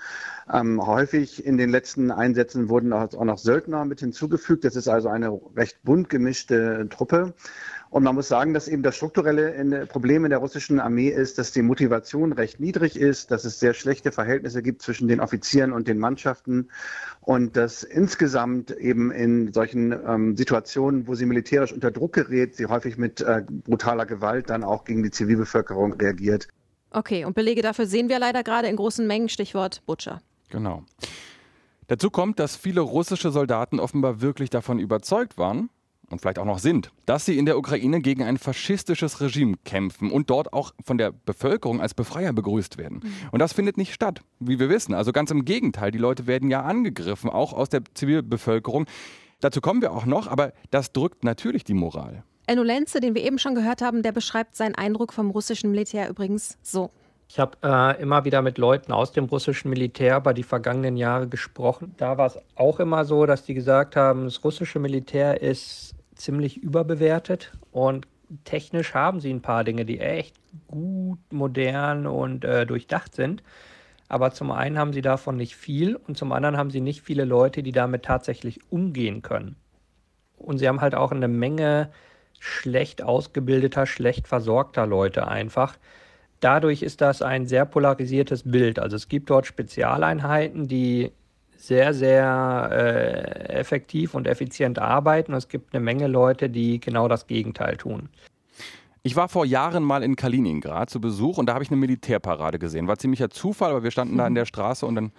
Ähm, 0.53 0.85
häufig 0.85 1.43
in 1.43 1.57
den 1.57 1.71
letzten 1.71 2.11
Einsätzen 2.11 2.69
wurden 2.69 2.93
auch, 2.93 3.11
auch 3.15 3.25
noch 3.25 3.39
Söldner 3.39 3.85
mit 3.85 4.01
hinzugefügt. 4.01 4.65
Das 4.65 4.75
ist 4.75 4.87
also 4.87 5.09
eine 5.09 5.31
recht 5.55 5.81
bunt 5.81 6.09
gemischte 6.09 6.87
Truppe. 6.91 7.33
Und 7.89 8.03
man 8.03 8.15
muss 8.15 8.27
sagen, 8.27 8.53
dass 8.53 8.67
eben 8.67 8.83
das 8.83 8.95
strukturelle 8.95 9.85
Problem 9.87 10.25
in 10.25 10.29
der 10.29 10.39
russischen 10.39 10.79
Armee 10.79 11.09
ist, 11.09 11.37
dass 11.37 11.51
die 11.51 11.61
Motivation 11.61 12.33
recht 12.33 12.59
niedrig 12.59 12.97
ist, 12.97 13.31
dass 13.31 13.45
es 13.45 13.59
sehr 13.59 13.73
schlechte 13.73 14.11
Verhältnisse 14.11 14.61
gibt 14.61 14.81
zwischen 14.81 15.07
den 15.07 15.19
Offizieren 15.19 15.71
und 15.71 15.87
den 15.87 15.97
Mannschaften 15.97 16.69
und 17.21 17.55
dass 17.55 17.83
insgesamt 17.83 18.71
eben 18.71 19.11
in 19.11 19.53
solchen 19.53 19.91
ähm, 19.91 20.35
Situationen, 20.35 21.07
wo 21.07 21.15
sie 21.15 21.25
militärisch 21.25 21.71
unter 21.71 21.91
Druck 21.91 22.13
gerät, 22.13 22.55
sie 22.55 22.65
häufig 22.65 22.97
mit 22.97 23.21
äh, 23.21 23.43
brutaler 23.47 24.05
Gewalt 24.05 24.49
dann 24.49 24.63
auch 24.63 24.83
gegen 24.83 25.03
die 25.03 25.11
Zivilbevölkerung 25.11 25.93
reagiert. 25.93 26.47
Okay, 26.91 27.25
und 27.25 27.35
Belege 27.35 27.61
dafür 27.61 27.85
sehen 27.85 28.09
wir 28.09 28.19
leider 28.19 28.43
gerade 28.43 28.67
in 28.67 28.75
großen 28.75 29.05
Mengen, 29.05 29.29
Stichwort 29.29 29.85
Butcher. 29.85 30.21
Genau. 30.49 30.83
Dazu 31.87 32.09
kommt, 32.09 32.39
dass 32.39 32.55
viele 32.55 32.81
russische 32.81 33.31
Soldaten 33.31 33.79
offenbar 33.79 34.21
wirklich 34.21 34.49
davon 34.49 34.79
überzeugt 34.79 35.37
waren, 35.37 35.69
und 36.09 36.21
vielleicht 36.21 36.39
auch 36.39 36.45
noch 36.45 36.59
sind, 36.59 36.91
dass 37.05 37.25
sie 37.25 37.37
in 37.37 37.45
der 37.45 37.57
Ukraine 37.57 38.01
gegen 38.01 38.23
ein 38.23 38.37
faschistisches 38.37 39.19
Regime 39.21 39.55
kämpfen 39.65 40.11
und 40.11 40.29
dort 40.29 40.53
auch 40.53 40.71
von 40.83 40.97
der 40.97 41.11
Bevölkerung 41.11 41.81
als 41.81 41.93
Befreier 41.93 42.33
begrüßt 42.33 42.77
werden. 42.77 43.01
Mhm. 43.03 43.13
Und 43.31 43.39
das 43.39 43.53
findet 43.53 43.77
nicht 43.77 43.93
statt, 43.93 44.21
wie 44.39 44.59
wir 44.59 44.69
wissen. 44.69 44.93
Also 44.93 45.11
ganz 45.11 45.31
im 45.31 45.45
Gegenteil, 45.45 45.91
die 45.91 45.97
Leute 45.97 46.27
werden 46.27 46.49
ja 46.49 46.61
angegriffen, 46.61 47.29
auch 47.29 47.53
aus 47.53 47.69
der 47.69 47.81
Zivilbevölkerung. 47.93 48.85
Dazu 49.39 49.61
kommen 49.61 49.81
wir 49.81 49.91
auch 49.91 50.05
noch, 50.05 50.27
aber 50.27 50.53
das 50.71 50.91
drückt 50.93 51.23
natürlich 51.23 51.63
die 51.63 51.73
Moral. 51.73 52.23
Enno 52.47 52.63
Lenze, 52.63 53.01
den 53.01 53.13
wir 53.13 53.23
eben 53.23 53.39
schon 53.39 53.55
gehört 53.55 53.81
haben, 53.81 54.03
der 54.03 54.13
beschreibt 54.13 54.55
seinen 54.55 54.75
Eindruck 54.75 55.11
vom 55.11 55.31
russischen 55.31 55.69
Militär 55.71 56.09
übrigens 56.09 56.57
so. 56.61 56.91
Ich 57.29 57.39
habe 57.39 57.57
äh, 57.61 58.01
immer 58.01 58.23
wieder 58.23 58.41
mit 58.41 58.57
Leuten 58.57 58.93
aus 58.93 59.11
dem 59.11 59.25
russischen 59.25 59.69
Militär 59.69 60.17
über 60.17 60.33
die 60.33 60.43
vergangenen 60.43 60.95
Jahre 60.95 61.27
gesprochen. 61.27 61.93
Da 61.97 62.17
war 62.17 62.27
es 62.27 62.39
auch 62.55 62.79
immer 62.79 63.03
so, 63.03 63.25
dass 63.25 63.43
die 63.43 63.53
gesagt 63.53 63.97
haben, 63.97 64.23
das 64.23 64.45
russische 64.45 64.79
Militär 64.79 65.41
ist 65.41 65.93
ziemlich 66.17 66.57
überbewertet 66.57 67.53
und 67.71 68.07
technisch 68.43 68.93
haben 68.93 69.19
sie 69.19 69.33
ein 69.33 69.41
paar 69.41 69.63
Dinge, 69.63 69.85
die 69.85 69.99
echt 69.99 70.35
gut, 70.67 71.19
modern 71.31 72.07
und 72.07 72.43
äh, 72.43 72.65
durchdacht 72.65 73.15
sind. 73.15 73.43
Aber 74.09 74.31
zum 74.31 74.51
einen 74.51 74.77
haben 74.77 74.93
sie 74.93 75.01
davon 75.01 75.35
nicht 75.35 75.55
viel 75.55 75.95
und 75.95 76.17
zum 76.17 76.31
anderen 76.31 76.57
haben 76.57 76.71
sie 76.71 76.81
nicht 76.81 77.01
viele 77.01 77.25
Leute, 77.25 77.63
die 77.63 77.71
damit 77.71 78.03
tatsächlich 78.03 78.59
umgehen 78.71 79.21
können. 79.21 79.57
Und 80.37 80.59
sie 80.59 80.67
haben 80.67 80.81
halt 80.81 80.95
auch 80.95 81.11
eine 81.11 81.27
Menge 81.27 81.89
schlecht 82.39 83.01
ausgebildeter, 83.01 83.85
schlecht 83.85 84.27
versorgter 84.27 84.85
Leute 84.85 85.27
einfach. 85.27 85.77
Dadurch 86.39 86.83
ist 86.83 87.01
das 87.01 87.21
ein 87.21 87.47
sehr 87.47 87.65
polarisiertes 87.65 88.43
Bild. 88.49 88.79
Also 88.79 88.95
es 88.95 89.09
gibt 89.09 89.29
dort 89.29 89.47
Spezialeinheiten, 89.47 90.67
die 90.67 91.11
sehr, 91.57 91.93
sehr 91.93 92.69
äh, 92.71 93.59
effektiv 93.59 94.13
und 94.13 94.27
effizient 94.27 94.79
arbeiten. 94.79 95.33
Es 95.33 95.49
gibt 95.49 95.73
eine 95.73 95.83
Menge 95.83 96.07
Leute, 96.07 96.49
die 96.49 96.79
genau 96.79 97.07
das 97.07 97.27
Gegenteil 97.27 97.77
tun. 97.77 98.09
Ich 99.03 99.15
war 99.15 99.29
vor 99.29 99.45
Jahren 99.45 99.83
mal 99.83 100.03
in 100.03 100.15
Kaliningrad 100.15 100.89
zu 100.89 100.99
Besuch 100.99 101.37
und 101.37 101.47
da 101.47 101.53
habe 101.53 101.63
ich 101.63 101.69
eine 101.69 101.79
Militärparade 101.79 102.59
gesehen. 102.59 102.87
War 102.87 102.97
ziemlicher 102.97 103.29
Zufall, 103.29 103.71
aber 103.71 103.83
wir 103.83 103.91
standen 103.91 104.17
da 104.17 104.27
in 104.27 104.35
der 104.35 104.45
Straße 104.45 104.85
und 104.85 104.95
dann 104.95 105.11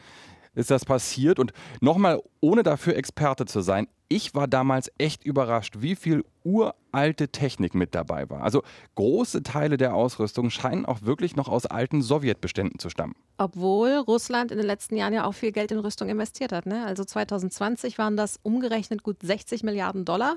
ist 0.58 0.70
das 0.70 0.84
passiert. 0.84 1.38
Und 1.38 1.52
nochmal, 1.80 2.20
ohne 2.40 2.62
dafür 2.62 2.96
Experte 2.96 3.46
zu 3.46 3.60
sein, 3.60 3.86
ich 4.08 4.34
war 4.34 4.48
damals 4.48 4.90
echt 4.98 5.24
überrascht, 5.24 5.76
wie 5.78 5.94
viel 5.94 6.24
uralte 6.42 7.28
Technik 7.28 7.74
mit 7.74 7.94
dabei 7.94 8.28
war. 8.30 8.42
Also 8.42 8.62
große 8.94 9.42
Teile 9.42 9.76
der 9.76 9.94
Ausrüstung 9.94 10.50
scheinen 10.50 10.86
auch 10.86 11.02
wirklich 11.02 11.36
noch 11.36 11.48
aus 11.48 11.66
alten 11.66 12.02
Sowjetbeständen 12.02 12.78
zu 12.78 12.88
stammen. 12.88 13.14
Obwohl 13.36 13.92
Russland 13.96 14.50
in 14.50 14.58
den 14.58 14.66
letzten 14.66 14.96
Jahren 14.96 15.12
ja 15.12 15.24
auch 15.24 15.34
viel 15.34 15.52
Geld 15.52 15.70
in 15.72 15.78
Rüstung 15.78 16.08
investiert 16.08 16.52
hat. 16.52 16.66
Ne? 16.66 16.84
Also 16.86 17.04
2020 17.04 17.98
waren 17.98 18.16
das 18.16 18.40
umgerechnet 18.42 19.02
gut 19.02 19.18
60 19.22 19.62
Milliarden 19.62 20.04
Dollar. 20.04 20.36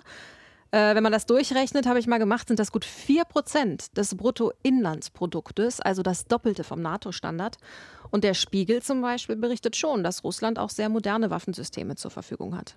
Äh, 0.72 0.96
wenn 0.96 1.04
man 1.04 1.12
das 1.12 1.26
durchrechnet, 1.26 1.86
habe 1.86 2.00
ich 2.00 2.08
mal 2.08 2.18
gemacht, 2.18 2.48
sind 2.48 2.60
das 2.60 2.72
gut 2.72 2.86
4% 2.86 3.94
des 3.94 4.16
Bruttoinlandsproduktes, 4.16 5.82
also 5.82 6.02
das 6.02 6.26
Doppelte 6.26 6.64
vom 6.64 6.82
NATO-Standard. 6.82 7.58
Und 8.12 8.24
der 8.24 8.34
Spiegel 8.34 8.82
zum 8.82 9.02
Beispiel 9.02 9.38
berichtet 9.38 9.76
schon, 9.76 10.04
dass 10.04 10.24
Russland 10.24 10.60
auch 10.60 10.70
sehr 10.70 10.90
moderne 10.90 11.30
Waffensysteme 11.30 11.96
zur 11.96 12.12
Verfügung 12.12 12.56
hat. 12.58 12.76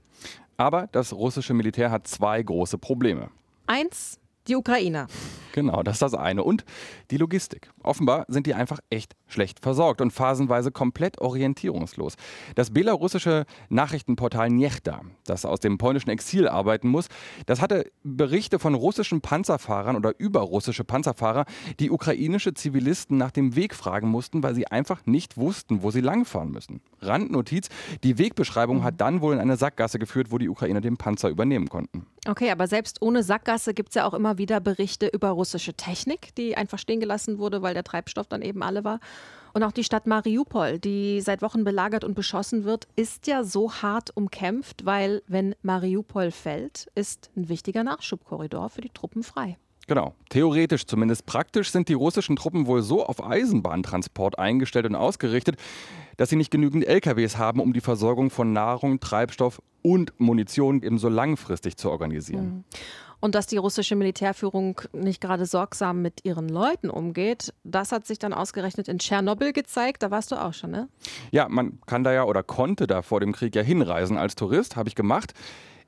Aber 0.57 0.89
das 0.93 1.13
russische 1.13 1.55
Militär 1.55 1.91
hat 1.91 2.07
zwei 2.07 2.43
große 2.43 2.79
Probleme. 2.79 3.31
Eins, 3.67 4.21
die 4.49 4.57
Ukraine. 4.57 5.07
Genau, 5.55 5.85
das 5.85 5.97
ist 5.97 6.03
das 6.03 6.15
eine. 6.15 6.43
Und 6.43 6.65
die 7.13 7.17
Logistik. 7.17 7.71
Offenbar 7.85 8.25
sind 8.27 8.49
die 8.49 8.55
einfach 8.55 8.81
echt 8.91 9.15
schlecht 9.29 9.61
versorgt 9.61 10.01
und 10.01 10.11
phasenweise 10.11 10.73
komplett 10.73 11.21
orientierungslos. 11.21 12.15
Das 12.57 12.73
belarussische 12.73 13.45
Nachrichtenportal 13.69 14.51
Niechta, 14.51 15.03
das 15.27 15.45
aus 15.45 15.61
dem 15.61 15.79
polnischen 15.79 16.11
Exil 16.11 16.49
arbeiten 16.49 16.89
muss, 16.89 17.07
das 17.47 17.61
hatte 17.61 17.91
Berichte 18.03 18.59
von 18.59 18.75
russischen 18.75 19.21
Panzerfahrern 19.21 19.95
oder 19.95 20.15
über 20.19 20.41
russische 20.41 20.83
Panzerfahrer, 20.83 21.45
die 21.79 21.93
ukrainische 21.93 22.55
Zivilisten 22.55 23.17
nach 23.17 23.31
dem 23.31 23.55
Weg 23.55 23.77
fragen 23.77 24.09
mussten, 24.09 24.43
weil 24.43 24.57
sie 24.57 24.67
einfach 24.67 25.07
nicht 25.07 25.37
wussten, 25.37 25.85
wo 25.85 25.93
sie 25.93 26.01
langfahren 26.01 26.51
müssen. 26.51 26.81
Randnotiz, 27.01 27.69
die 28.03 28.19
Wegbeschreibung 28.19 28.83
hat 28.83 29.01
dann 29.01 29.21
wohl 29.21 29.35
in 29.35 29.41
eine 29.41 29.57
Sackgasse 29.57 30.01
geführt, 30.01 30.33
wo 30.33 30.39
die 30.39 30.49
Ukrainer 30.49 30.81
den 30.81 30.97
Panzer 30.97 31.29
übernehmen 31.29 31.69
konnten. 31.69 32.07
Okay, 32.27 32.51
aber 32.51 32.67
selbst 32.67 33.03
ohne 33.03 33.23
Sackgasse 33.23 33.75
gibt 33.75 33.91
es 33.91 33.95
ja 33.97 34.07
auch 34.07 34.15
immer 34.35 34.39
wieder 34.39 34.61
Berichte 34.61 35.07
über 35.07 35.31
russische 35.31 35.75
Technik, 35.75 36.35
die 36.35 36.57
einfach 36.57 36.79
stehen 36.79 37.01
gelassen 37.01 37.39
wurde, 37.39 37.63
weil 37.63 37.75
der 37.75 37.85
Treibstoff 37.85 38.27
dann 38.27 38.43
eben 38.43 38.63
alle 38.63 38.85
war. 38.85 39.01
Und 39.53 39.63
auch 39.63 39.71
die 39.71 39.85
Stadt 39.85 40.07
Mariupol, 40.07 40.81
die 40.81 41.21
seit 41.21 41.41
Wochen 41.41 41.63
belagert 41.63 42.03
und 42.03 42.15
beschossen 42.15 42.65
wird, 42.65 42.89
ist 42.97 43.29
ja 43.29 43.45
so 43.45 43.73
hart 43.73 44.17
umkämpft, 44.17 44.85
weil 44.85 45.23
wenn 45.29 45.55
Mariupol 45.63 46.33
fällt, 46.33 46.89
ist 46.97 47.31
ein 47.37 47.49
wichtiger 47.49 47.85
Nachschubkorridor 47.85 48.69
für 48.71 48.81
die 48.81 48.91
Truppen 48.91 49.23
frei. 49.23 49.57
Genau. 49.87 50.15
Theoretisch 50.31 50.87
zumindest. 50.87 51.27
Praktisch 51.27 51.71
sind 51.71 51.89
die 51.89 51.95
russischen 51.95 52.37
Truppen 52.37 52.67
wohl 52.67 52.83
so 52.83 53.05
auf 53.05 53.23
Eisenbahntransport 53.23 54.39
eingestellt 54.39 54.87
und 54.87 54.97
ausgerichtet, 54.97 55.57
dass 56.17 56.31
sie 56.31 56.37
nicht 56.37 56.51
genügend 56.51 56.87
LKWs 56.87 57.37
haben, 57.37 57.61
um 57.61 57.73
die 57.73 57.81
Versorgung 57.81 58.31
von 58.31 58.53
Nahrung, 58.53 58.99
Treibstoff 58.99 59.61
und 59.83 60.19
Munition 60.19 60.83
ebenso 60.83 61.09
langfristig 61.09 61.77
zu 61.77 61.91
organisieren. 61.91 62.47
Mhm. 62.47 62.65
Und 63.25 63.35
dass 63.35 63.47
die 63.47 63.57
russische 63.57 63.97
Militärführung 63.97 64.83
nicht 64.93 65.19
gerade 65.19 65.47
sorgsam 65.47 66.03
mit 66.03 66.27
ihren 66.27 66.47
Leuten 66.47 66.91
umgeht, 66.91 67.55
das 67.65 67.91
hat 67.91 68.07
sich 68.07 68.19
dann 68.19 68.35
ausgerechnet 68.35 68.87
in 68.87 68.99
Tschernobyl 68.99 69.55
gezeigt. 69.55 70.03
Da 70.03 70.11
warst 70.11 70.31
du 70.31 70.37
auch 70.37 70.53
schon, 70.53 70.73
ne? 70.73 70.91
Ja, 71.31 71.49
man 71.49 71.79
kann 71.87 72.05
da 72.05 72.13
ja 72.13 72.25
oder 72.25 72.43
konnte 72.43 72.87
da 72.87 73.01
vor 73.01 73.21
dem 73.21 73.33
Krieg 73.33 73.57
ja 73.57 73.63
hinreisen 73.63 74.19
als 74.19 74.35
Tourist, 74.35 74.77
habe 74.77 74.91
ich 74.91 74.95
gemacht. 74.95 75.33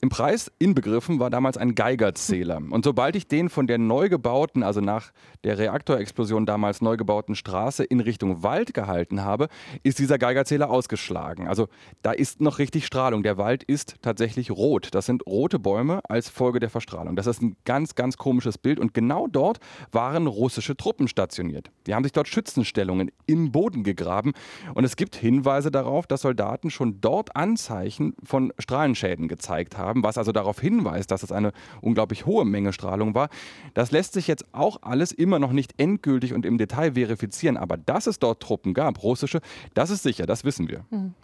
Im 0.03 0.11
Preis 0.11 0.53
inbegriffen 0.59 1.21
war 1.21 1.31
damals 1.31 1.57
ein 1.57 1.75
Geigerzähler. 1.75 2.59
Und 2.59 2.85
sobald 2.85 3.17
ich 3.17 3.29
den 3.29 3.49
von 3.49 3.67
der 3.67 3.79
neu 3.79 4.11
gebauten, 4.11 4.63
also 4.63 4.83
nach 4.83 5.11
der 5.43 5.57
Reaktorexplosion 5.57 6.45
damals 6.45 6.83
neu 6.83 6.99
gebauten 6.99 7.35
Straße 7.35 7.83
in 7.83 8.01
Richtung 8.01 8.43
Wald 8.43 8.75
gehalten 8.75 9.25
habe, 9.25 9.49
ist 9.85 9.99
dieser 9.99 10.19
Geigerzähler 10.19 10.69
ausgeschlagen. 10.69 11.49
Also 11.49 11.69
da 12.03 12.13
ist 12.13 12.43
noch 12.43 12.59
richtig 12.59 12.85
Strahlung. 12.85 13.23
Der 13.23 13.39
Wald 13.39 13.63
ist 13.63 13.97
tatsächlich 14.03 14.51
rot. 14.51 14.89
Das 14.93 15.07
sind 15.07 15.27
rote 15.27 15.59
Bäume 15.59 16.01
als 16.11 16.29
Folge 16.29 16.61
der 16.61 16.69
Verstrahlung. 16.69 17.17
Das 17.17 17.27
ist 17.27 17.41
ein 17.41 17.57
ganz, 17.65 17.95
ganz 17.95 18.19
komisches 18.19 18.59
Bild. 18.59 18.79
Und 18.79 18.93
genau 18.93 19.29
dort 19.29 19.61
waren 19.93 20.27
russische 20.27 20.77
Truppen 20.77 21.09
stationiert. 21.09 21.71
Die 21.87 21.95
haben 21.95 22.05
sich 22.05 22.13
dort 22.13 22.29
Schützenstellungen 22.29 23.11
im 23.25 23.51
Boden 23.51 23.83
gegraben. 23.83 24.35
Und 24.75 24.85
es 24.85 24.97
gibt 24.97 25.17
Hinweise 25.17 25.71
darauf, 25.71 26.07
dass 26.07 26.21
Soldaten 26.21 26.69
schon 26.69 27.01
dort 27.01 27.35
Anzeichen 27.35 28.15
von 28.23 28.53
Strahlenschäden 28.59 29.27
gezeigt 29.27 29.79
haben 29.79 29.86
haben, 29.87 30.03
was 30.03 30.19
also 30.19 30.33
darauf 30.33 30.61
hinweist, 30.61 31.11
dass 31.11 31.23
es 31.23 31.33
eine 31.33 31.53
unglaublich 31.81 32.27
hohe 32.27 32.45
Menge 32.45 32.73
Strahlung 32.73 33.15
war. 33.15 33.29
Das 33.75 33.91
lässt 33.91 34.13
sich 34.13 34.27
jetzt 34.27 34.45
auch 34.53 34.79
alles 34.83 35.13
immer 35.13 35.39
noch 35.39 35.53
nicht 35.53 35.75
endgültig 35.79 36.35
und 36.35 36.45
im 36.45 36.59
Detail 36.59 36.93
verifizieren, 36.95 37.57
aber 37.57 37.77
dass 37.77 38.07
es 38.07 38.19
dort 38.19 38.43
Truppen 38.43 38.75
gab, 38.75 39.03
russische, 39.03 39.41
das 39.75 39.91
ist 39.91 40.03
sicher, 40.03 40.27
das 40.27 40.45
wissen 40.45 40.69
wir. 40.69 40.85
Hm. 40.91 41.15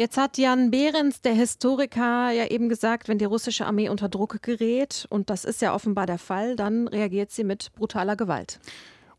Jetzt 0.00 0.16
hat 0.16 0.38
Jan 0.38 0.70
Behrens, 0.70 1.22
der 1.22 1.34
Historiker, 1.34 2.30
ja 2.30 2.46
eben 2.46 2.68
gesagt, 2.68 3.08
wenn 3.08 3.18
die 3.18 3.24
russische 3.24 3.66
Armee 3.66 3.88
unter 3.88 4.08
Druck 4.08 4.40
gerät, 4.42 5.06
und 5.10 5.28
das 5.28 5.44
ist 5.44 5.60
ja 5.60 5.74
offenbar 5.74 6.06
der 6.06 6.18
Fall, 6.18 6.54
dann 6.54 6.86
reagiert 6.86 7.32
sie 7.32 7.42
mit 7.42 7.72
brutaler 7.74 8.14
Gewalt. 8.14 8.60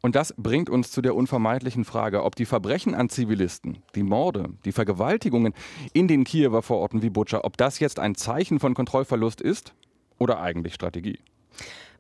Und 0.02 0.16
das 0.16 0.34
bringt 0.38 0.70
uns 0.70 0.92
zu 0.92 1.02
der 1.02 1.16
unvermeidlichen 1.16 1.84
Frage, 1.84 2.24
ob 2.24 2.36
die 2.36 2.46
Verbrechen 2.46 2.96
an 2.96 3.10
Zivilisten, 3.10 3.80
die 3.96 4.04
Morde, 4.04 4.50
die 4.64 4.72
Vergewaltigungen 4.72 5.54
in 5.94 6.08
den 6.08 6.24
Kiewer 6.24 6.62
Vororten 6.62 7.02
wie 7.02 7.10
Butscha, 7.10 7.42
ob 7.44 7.58
das 7.58 7.80
jetzt 7.80 8.00
ein 8.00 8.16
Zeichen 8.16 8.60
von 8.60 8.74
Kontrollverlust 8.74 9.42
ist 9.42 9.74
oder 10.18 10.40
eigentlich 10.40 10.74
Strategie. 10.74 11.20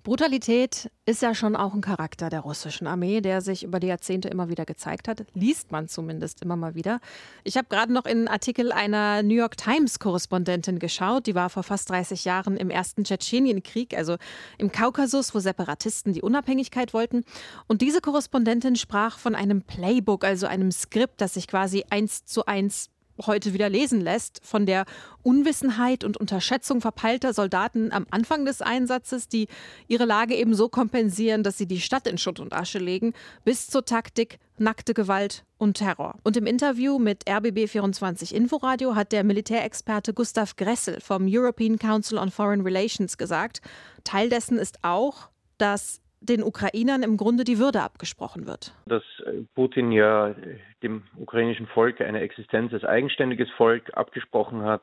Brutalität 0.04 0.90
ist 1.06 1.22
ja 1.22 1.36
schon 1.36 1.56
auch 1.56 1.74
ein 1.74 1.82
Charakter 1.82 2.30
der 2.30 2.42
russischen 2.42 2.88
Armee, 2.88 3.22
der 3.22 3.42
sich 3.42 3.64
über 3.64 3.80
die 3.80 3.88
Jahrzehnte 3.88 4.30
immer 4.30 4.50
wieder 4.50 4.66
gezeigt 4.66 5.08
hat. 5.08 5.26
Liest 5.34 5.72
man 5.72 5.88
zumindest 5.88 6.42
immer 6.42 6.56
mal 6.56 6.76
wieder. 6.76 7.00
Ich 7.44 7.58
habe 7.58 7.68
gerade 7.70 7.92
noch 7.92 8.06
in 8.06 8.20
einen 8.20 8.28
Artikel 8.28 8.72
einer 8.72 9.24
New 9.24 9.36
York 9.36 9.58
Times-Korrespondentin 9.58 10.80
geschaut. 10.80 11.28
Die 11.28 11.36
war 11.36 11.50
vor 11.50 11.64
fast 11.64 11.90
30 11.90 12.26
Jahren 12.26 12.58
im 12.58 12.70
ersten 12.70 13.04
Tschetschenienkrieg, 13.04 13.98
also 13.98 14.18
im 14.58 14.72
Kaukasus, 14.72 15.36
wo 15.36 15.40
Separatisten 15.40 16.14
die 16.14 16.22
Unabhängigkeit 16.22 16.94
wollten. 16.94 17.26
Und 17.68 17.82
diese 17.82 18.02
Korrespondentin 18.02 18.76
sprach 18.76 19.18
von 19.18 19.36
einem 19.36 19.64
Playbook, 19.64 20.24
also 20.24 20.48
einem 20.48 20.72
Skript, 20.72 21.22
das 21.22 21.34
sich 21.34 21.48
quasi 21.48 21.86
eins 21.90 22.26
zu 22.26 22.46
eins 22.46 22.90
heute 23.26 23.54
wieder 23.54 23.70
lesen 23.70 24.02
lässt, 24.02 24.42
von 24.44 24.66
der 24.66 24.86
Unwissenheit 25.24 26.04
und 26.04 26.18
Unterschätzung 26.18 26.82
verpeilter 26.82 27.34
Soldaten 27.34 27.92
am 27.92 28.06
Anfang 28.12 28.46
des 28.46 28.62
Einsatzes, 28.62 29.28
die 29.28 29.48
ihre 29.88 30.06
Lage 30.06 30.36
eben 30.36 30.54
so 30.54 30.70
kompensieren, 30.70 31.44
dass 31.44 31.58
sie 31.58 31.68
die 31.68 31.82
Stadt 31.82 32.08
in 32.08 32.18
Schutt 32.18 32.40
und 32.40 32.54
Asche 32.54 32.80
legen, 32.80 33.14
bis 33.44 33.68
zur 33.68 33.86
Taktik 33.86 34.40
nackte 34.58 34.94
Gewalt 34.94 35.46
und 35.58 35.78
Terror. 35.78 36.16
Und 36.24 36.38
im 36.38 36.46
Interview 36.46 37.00
mit 37.00 37.26
RBB24 37.26 38.34
Inforadio 38.34 38.96
hat 38.96 39.12
der 39.12 39.24
Militärexperte 39.24 40.14
Gustav 40.14 40.56
Gressel 40.56 41.00
vom 41.02 41.26
European 41.28 41.80
Council 41.80 42.18
on 42.18 42.32
Foreign 42.32 42.62
Relations 42.62 43.18
gesagt, 43.18 43.62
Teil 44.04 44.30
dessen 44.30 44.58
ist 44.58 44.80
auch, 44.84 45.30
dass 45.58 46.02
den 46.22 46.44
Ukrainern 46.44 47.04
im 47.04 47.18
Grunde 47.18 47.44
die 47.44 47.60
Würde 47.60 47.82
abgesprochen 47.82 48.46
wird. 48.48 48.74
Dass 48.86 49.04
äh, 49.26 49.44
Putin 49.56 49.92
ja 49.92 50.36
dem 50.84 51.04
ukrainischen 51.18 51.68
Volk 51.68 52.02
eine 52.02 52.22
Existenz 52.22 52.74
als 52.74 52.84
eigenständiges 52.84 53.50
Volk 53.52 53.92
abgesprochen 53.96 54.64
hat, 54.64 54.82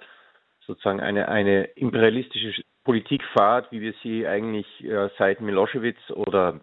sozusagen 0.67 1.01
eine, 1.01 1.29
eine 1.29 1.65
imperialistische 1.77 2.63
Politik 2.85 3.23
fahrt, 3.33 3.71
wie 3.73 3.81
wir 3.81 3.95
sie 4.03 4.27
eigentlich 4.27 4.67
äh, 4.85 5.09
seit 5.19 5.41
Milosevic 5.41 5.97
oder 6.11 6.61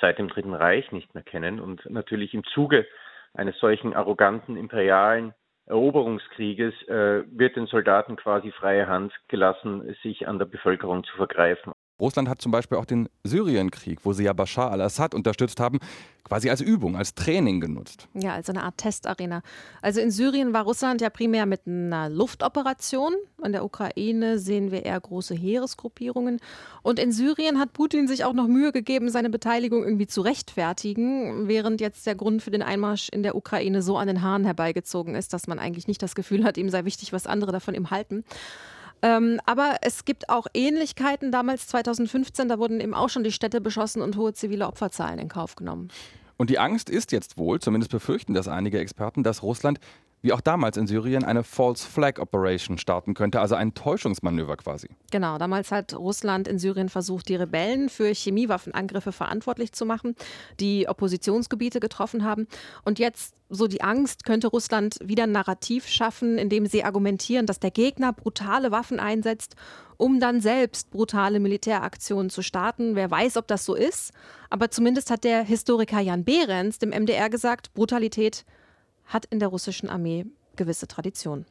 seit 0.00 0.18
dem 0.18 0.28
Dritten 0.28 0.54
Reich 0.54 0.90
nicht 0.92 1.14
mehr 1.14 1.22
kennen. 1.22 1.60
Und 1.60 1.88
natürlich 1.88 2.34
im 2.34 2.44
Zuge 2.44 2.86
eines 3.34 3.58
solchen 3.58 3.94
arroganten 3.94 4.56
imperialen 4.56 5.34
Eroberungskrieges 5.66 6.74
äh, 6.88 7.24
wird 7.26 7.56
den 7.56 7.66
Soldaten 7.66 8.16
quasi 8.16 8.52
freie 8.52 8.86
Hand 8.86 9.12
gelassen, 9.28 9.96
sich 10.02 10.28
an 10.28 10.38
der 10.38 10.46
Bevölkerung 10.46 11.02
zu 11.04 11.16
vergreifen. 11.16 11.72
Russland 11.98 12.28
hat 12.28 12.42
zum 12.42 12.52
Beispiel 12.52 12.76
auch 12.76 12.84
den 12.84 13.08
Syrienkrieg, 13.24 14.00
wo 14.04 14.12
sie 14.12 14.24
ja 14.24 14.32
Bashar 14.34 14.70
al-Assad 14.70 15.14
unterstützt 15.14 15.60
haben, 15.60 15.78
quasi 16.24 16.50
als 16.50 16.60
Übung, 16.60 16.96
als 16.96 17.14
Training 17.14 17.60
genutzt. 17.60 18.08
Ja, 18.12 18.34
als 18.34 18.50
eine 18.50 18.64
Art 18.64 18.76
Testarena. 18.76 19.42
Also 19.80 20.00
in 20.00 20.10
Syrien 20.10 20.52
war 20.52 20.64
Russland 20.64 21.00
ja 21.00 21.08
primär 21.08 21.46
mit 21.46 21.66
einer 21.66 22.10
Luftoperation. 22.10 23.14
In 23.42 23.52
der 23.52 23.64
Ukraine 23.64 24.38
sehen 24.38 24.72
wir 24.72 24.84
eher 24.84 25.00
große 25.00 25.34
Heeresgruppierungen. 25.34 26.40
Und 26.82 26.98
in 26.98 27.12
Syrien 27.12 27.58
hat 27.58 27.72
Putin 27.72 28.08
sich 28.08 28.24
auch 28.24 28.32
noch 28.34 28.48
Mühe 28.48 28.72
gegeben, 28.72 29.08
seine 29.08 29.30
Beteiligung 29.30 29.84
irgendwie 29.84 30.08
zu 30.08 30.20
rechtfertigen, 30.20 31.48
während 31.48 31.80
jetzt 31.80 32.06
der 32.06 32.16
Grund 32.16 32.42
für 32.42 32.50
den 32.50 32.62
Einmarsch 32.62 33.08
in 33.08 33.22
der 33.22 33.36
Ukraine 33.36 33.80
so 33.80 33.96
an 33.96 34.08
den 34.08 34.20
Haaren 34.20 34.44
herbeigezogen 34.44 35.14
ist, 35.14 35.32
dass 35.32 35.46
man 35.46 35.58
eigentlich 35.58 35.86
nicht 35.86 36.02
das 36.02 36.14
Gefühl 36.14 36.44
hat, 36.44 36.58
ihm 36.58 36.68
sei 36.68 36.84
wichtig, 36.84 37.12
was 37.12 37.26
andere 37.26 37.52
davon 37.52 37.74
ihm 37.74 37.90
halten. 37.90 38.24
Ähm, 39.06 39.40
aber 39.46 39.76
es 39.82 40.04
gibt 40.04 40.28
auch 40.28 40.48
Ähnlichkeiten. 40.52 41.30
Damals 41.30 41.68
2015, 41.68 42.48
da 42.48 42.58
wurden 42.58 42.80
eben 42.80 42.92
auch 42.92 43.08
schon 43.08 43.22
die 43.22 43.30
Städte 43.30 43.60
beschossen 43.60 44.02
und 44.02 44.16
hohe 44.16 44.34
zivile 44.34 44.66
Opferzahlen 44.66 45.20
in 45.20 45.28
Kauf 45.28 45.54
genommen. 45.54 45.90
Und 46.36 46.50
die 46.50 46.58
Angst 46.58 46.90
ist 46.90 47.12
jetzt 47.12 47.38
wohl, 47.38 47.60
zumindest 47.60 47.92
befürchten 47.92 48.34
das 48.34 48.48
einige 48.48 48.80
Experten, 48.80 49.22
dass 49.22 49.44
Russland 49.44 49.78
wie 50.26 50.32
auch 50.32 50.40
damals 50.40 50.76
in 50.76 50.88
Syrien 50.88 51.24
eine 51.24 51.44
False 51.44 51.86
Flag 51.86 52.18
Operation 52.18 52.78
starten 52.78 53.14
könnte, 53.14 53.40
also 53.40 53.54
ein 53.54 53.74
Täuschungsmanöver 53.74 54.56
quasi. 54.56 54.88
Genau, 55.12 55.38
damals 55.38 55.70
hat 55.70 55.94
Russland 55.94 56.48
in 56.48 56.58
Syrien 56.58 56.88
versucht, 56.88 57.28
die 57.28 57.36
Rebellen 57.36 57.88
für 57.88 58.12
Chemiewaffenangriffe 58.12 59.12
verantwortlich 59.12 59.70
zu 59.72 59.86
machen, 59.86 60.16
die 60.58 60.88
Oppositionsgebiete 60.88 61.78
getroffen 61.78 62.24
haben. 62.24 62.48
Und 62.84 62.98
jetzt, 62.98 63.36
so 63.50 63.68
die 63.68 63.82
Angst, 63.82 64.24
könnte 64.24 64.48
Russland 64.48 64.98
wieder 65.00 65.22
ein 65.22 65.32
Narrativ 65.32 65.86
schaffen, 65.86 66.38
indem 66.38 66.66
sie 66.66 66.82
argumentieren, 66.82 67.46
dass 67.46 67.60
der 67.60 67.70
Gegner 67.70 68.12
brutale 68.12 68.72
Waffen 68.72 68.98
einsetzt, 68.98 69.54
um 69.96 70.18
dann 70.18 70.40
selbst 70.40 70.90
brutale 70.90 71.38
Militäraktionen 71.38 72.30
zu 72.30 72.42
starten. 72.42 72.96
Wer 72.96 73.12
weiß, 73.12 73.36
ob 73.36 73.46
das 73.46 73.64
so 73.64 73.76
ist. 73.76 74.12
Aber 74.50 74.72
zumindest 74.72 75.12
hat 75.12 75.22
der 75.22 75.44
Historiker 75.44 76.00
Jan 76.00 76.24
Behrens 76.24 76.80
dem 76.80 76.90
MDR 76.90 77.30
gesagt, 77.30 77.72
Brutalität 77.74 78.44
hat 79.06 79.24
in 79.26 79.38
der 79.38 79.48
russischen 79.48 79.88
Armee 79.88 80.26
gewisse 80.56 80.86
Tradition. 80.86 81.46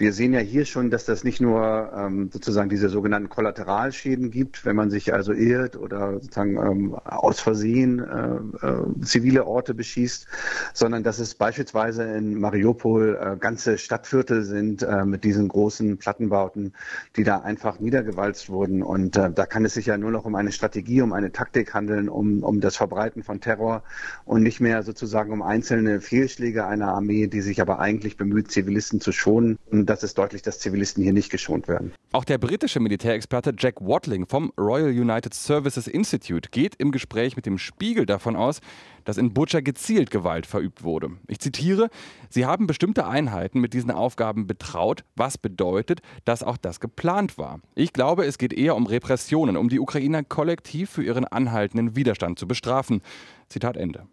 Wir 0.00 0.14
sehen 0.14 0.32
ja 0.32 0.40
hier 0.40 0.64
schon, 0.64 0.88
dass 0.88 1.04
das 1.04 1.24
nicht 1.24 1.42
nur 1.42 1.92
ähm, 1.94 2.30
sozusagen 2.32 2.70
diese 2.70 2.88
sogenannten 2.88 3.28
Kollateralschäden 3.28 4.30
gibt, 4.30 4.64
wenn 4.64 4.74
man 4.74 4.88
sich 4.88 5.12
also 5.12 5.34
irrt 5.34 5.76
oder 5.76 6.14
sozusagen 6.14 6.56
ähm, 6.56 6.94
aus 6.94 7.40
Versehen 7.40 7.98
äh, 7.98 8.66
äh, 8.66 9.04
zivile 9.04 9.46
Orte 9.46 9.74
beschießt, 9.74 10.26
sondern 10.72 11.02
dass 11.02 11.18
es 11.18 11.34
beispielsweise 11.34 12.04
in 12.04 12.40
Mariupol 12.40 13.18
äh, 13.20 13.36
ganze 13.36 13.76
Stadtviertel 13.76 14.42
sind 14.42 14.82
äh, 14.82 15.04
mit 15.04 15.22
diesen 15.22 15.48
großen 15.48 15.98
Plattenbauten, 15.98 16.72
die 17.16 17.24
da 17.24 17.40
einfach 17.40 17.78
niedergewalzt 17.78 18.48
wurden. 18.48 18.82
Und 18.82 19.18
äh, 19.18 19.30
da 19.30 19.44
kann 19.44 19.66
es 19.66 19.74
sich 19.74 19.84
ja 19.84 19.98
nur 19.98 20.12
noch 20.12 20.24
um 20.24 20.34
eine 20.34 20.52
Strategie, 20.52 21.02
um 21.02 21.12
eine 21.12 21.30
Taktik 21.30 21.74
handeln, 21.74 22.08
um, 22.08 22.42
um 22.42 22.62
das 22.62 22.74
Verbreiten 22.74 23.22
von 23.22 23.42
Terror 23.42 23.82
und 24.24 24.42
nicht 24.42 24.60
mehr 24.60 24.82
sozusagen 24.82 25.30
um 25.30 25.42
einzelne 25.42 26.00
Fehlschläge 26.00 26.66
einer 26.66 26.88
Armee, 26.88 27.26
die 27.26 27.42
sich 27.42 27.60
aber 27.60 27.80
eigentlich 27.80 28.16
bemüht, 28.16 28.50
Zivilisten 28.50 29.02
zu 29.02 29.12
schonen. 29.12 29.58
Und 29.70 29.89
das 29.90 30.04
ist 30.04 30.16
deutlich, 30.16 30.42
dass 30.42 30.60
Zivilisten 30.60 31.02
hier 31.02 31.12
nicht 31.12 31.30
geschont 31.30 31.66
werden. 31.66 31.92
Auch 32.12 32.24
der 32.24 32.38
britische 32.38 32.80
Militärexperte 32.80 33.52
Jack 33.58 33.80
Watling 33.80 34.26
vom 34.26 34.52
Royal 34.58 34.90
United 34.90 35.34
Services 35.34 35.88
Institute 35.88 36.50
geht 36.50 36.76
im 36.76 36.92
Gespräch 36.92 37.36
mit 37.36 37.44
dem 37.44 37.58
Spiegel 37.58 38.06
davon 38.06 38.36
aus, 38.36 38.60
dass 39.04 39.18
in 39.18 39.34
Butcher 39.34 39.62
gezielt 39.62 40.10
Gewalt 40.10 40.46
verübt 40.46 40.84
wurde. 40.84 41.10
Ich 41.26 41.40
zitiere, 41.40 41.88
Sie 42.28 42.46
haben 42.46 42.66
bestimmte 42.66 43.06
Einheiten 43.06 43.60
mit 43.60 43.74
diesen 43.74 43.90
Aufgaben 43.90 44.46
betraut, 44.46 45.04
was 45.16 45.38
bedeutet, 45.38 46.00
dass 46.24 46.42
auch 46.42 46.56
das 46.56 46.78
geplant 46.78 47.36
war. 47.36 47.60
Ich 47.74 47.92
glaube, 47.92 48.24
es 48.24 48.38
geht 48.38 48.52
eher 48.52 48.76
um 48.76 48.86
Repressionen, 48.86 49.56
um 49.56 49.68
die 49.68 49.80
Ukrainer 49.80 50.22
kollektiv 50.22 50.90
für 50.90 51.02
ihren 51.02 51.24
anhaltenden 51.24 51.96
Widerstand 51.96 52.38
zu 52.38 52.46
bestrafen. 52.46 53.02
Zitat 53.48 53.76
Ende. 53.76 54.06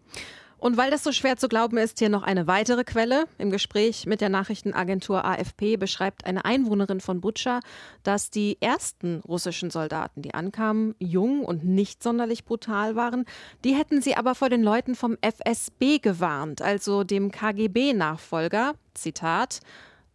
Und 0.58 0.76
weil 0.76 0.90
das 0.90 1.04
so 1.04 1.12
schwer 1.12 1.36
zu 1.36 1.48
glauben 1.48 1.78
ist, 1.78 2.00
hier 2.00 2.08
noch 2.08 2.24
eine 2.24 2.46
weitere 2.48 2.82
Quelle. 2.82 3.26
Im 3.38 3.50
Gespräch 3.50 4.06
mit 4.06 4.20
der 4.20 4.28
Nachrichtenagentur 4.28 5.24
AFP 5.24 5.76
beschreibt 5.76 6.26
eine 6.26 6.44
Einwohnerin 6.44 7.00
von 7.00 7.20
Butscha, 7.20 7.60
dass 8.02 8.30
die 8.30 8.60
ersten 8.60 9.20
russischen 9.20 9.70
Soldaten, 9.70 10.22
die 10.22 10.34
ankamen, 10.34 10.96
jung 10.98 11.44
und 11.44 11.64
nicht 11.64 12.02
sonderlich 12.02 12.44
brutal 12.44 12.96
waren. 12.96 13.24
Die 13.64 13.74
hätten 13.74 14.02
sie 14.02 14.16
aber 14.16 14.34
vor 14.34 14.50
den 14.50 14.62
Leuten 14.62 14.96
vom 14.96 15.16
FSB 15.20 16.00
gewarnt, 16.00 16.60
also 16.60 17.04
dem 17.04 17.30
KGB-Nachfolger. 17.30 18.74
Zitat. 18.94 19.60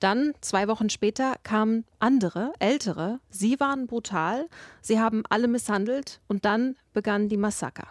Dann, 0.02 0.34
zwei 0.42 0.68
Wochen 0.68 0.90
später, 0.90 1.36
kamen 1.44 1.86
andere, 2.00 2.52
ältere. 2.60 3.22
Sie 3.30 3.62
waren 3.62 3.88
brutal, 3.88 4.50
sie 4.82 5.00
haben 5.00 5.24
alle 5.30 5.48
misshandelt 5.48 6.20
und 6.28 6.44
dann 6.44 6.76
begann 6.92 7.30
die 7.30 7.38
Massaker. 7.38 7.88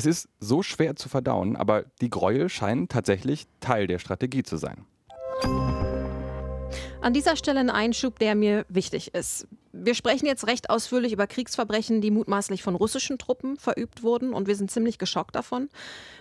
Es 0.00 0.06
ist 0.06 0.30
so 0.38 0.62
schwer 0.62 0.96
zu 0.96 1.10
verdauen, 1.10 1.56
aber 1.56 1.84
die 2.00 2.08
Gräuel 2.08 2.48
scheinen 2.48 2.88
tatsächlich 2.88 3.46
Teil 3.60 3.86
der 3.86 3.98
Strategie 3.98 4.42
zu 4.42 4.56
sein. 4.56 4.86
An 7.02 7.12
dieser 7.12 7.36
Stelle 7.36 7.60
ein 7.60 7.68
Einschub, 7.68 8.18
der 8.18 8.34
mir 8.34 8.64
wichtig 8.70 9.12
ist. 9.12 9.46
Wir 9.72 9.94
sprechen 9.94 10.26
jetzt 10.26 10.48
recht 10.48 10.68
ausführlich 10.68 11.12
über 11.12 11.28
Kriegsverbrechen, 11.28 12.00
die 12.00 12.10
mutmaßlich 12.10 12.62
von 12.62 12.74
russischen 12.74 13.18
Truppen 13.18 13.56
verübt 13.56 14.02
wurden 14.02 14.32
und 14.32 14.48
wir 14.48 14.56
sind 14.56 14.70
ziemlich 14.70 14.98
geschockt 14.98 15.36
davon. 15.36 15.68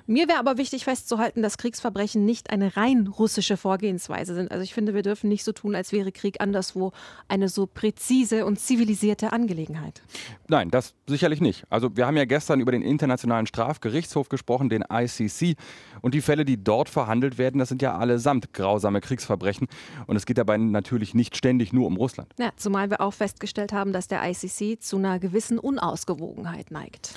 Mir 0.06 0.28
wäre 0.28 0.40
aber 0.40 0.58
wichtig 0.58 0.84
festzuhalten, 0.84 1.42
dass 1.42 1.58
Kriegsverbrechen 1.58 2.26
nicht 2.26 2.52
eine 2.52 2.78
rein 2.78 3.08
russische 3.08 3.58
Vorgehensweise 3.58 4.36
sind. 4.36 4.52
Also 4.52 4.64
ich 4.64 4.74
finde, 4.74 4.94
wir 4.94 5.02
dürfen 5.02 5.30
nicht 5.30 5.44
so 5.44 5.52
tun, 5.52 5.76
als 5.76 5.92
wäre 5.92 6.12
Krieg 6.12 6.42
anderswo 6.42 6.92
eine 7.28 7.50
so 7.50 7.66
präzise 7.66 8.46
und 8.46 8.60
zivilisierte 8.60 9.34
Angelegenheit. 9.34 10.02
Nein, 10.48 10.70
das 10.70 10.94
sicherlich 11.08 11.42
nicht. 11.42 11.64
Also 11.70 11.96
wir 11.96 12.06
haben 12.06 12.18
ja 12.18 12.26
gestern 12.26 12.60
über 12.60 12.72
den 12.72 12.82
Internationalen 12.84 13.48
Strafgerichtshof 13.48 14.30
gesprochen, 14.30 14.70
den 14.70 14.84
ICC. 14.92 15.56
Und 16.02 16.14
die 16.14 16.22
Fälle, 16.22 16.46
die 16.46 16.64
dort 16.64 16.90
verhandelt 16.90 17.38
werden, 17.38 17.58
das 17.58 17.70
sind 17.70 17.82
ja 17.82 17.98
allesamt 17.98 18.54
grausame 18.54 19.02
Kriegsverbrechen. 19.02 19.68
Und 20.08 20.16
es 20.16 20.26
geht 20.26 20.38
dabei 20.38 20.58
natürlich 20.58 21.14
nicht 21.14 21.36
ständig 21.36 21.74
nur 21.74 21.88
um 21.88 21.98
Russland. 21.98 22.32
Ja, 22.40 22.52
zumal 22.56 22.90
wir 22.90 23.02
auch 23.02 23.14
festgestellt 23.40 23.72
haben, 23.72 23.94
dass 23.94 24.10
der 24.10 24.22
ICC 24.30 24.82
zu 24.82 24.98
einer 24.98 25.18
gewissen 25.18 25.60
Unausgewogenheit 25.60 26.72
neigt. 26.72 27.14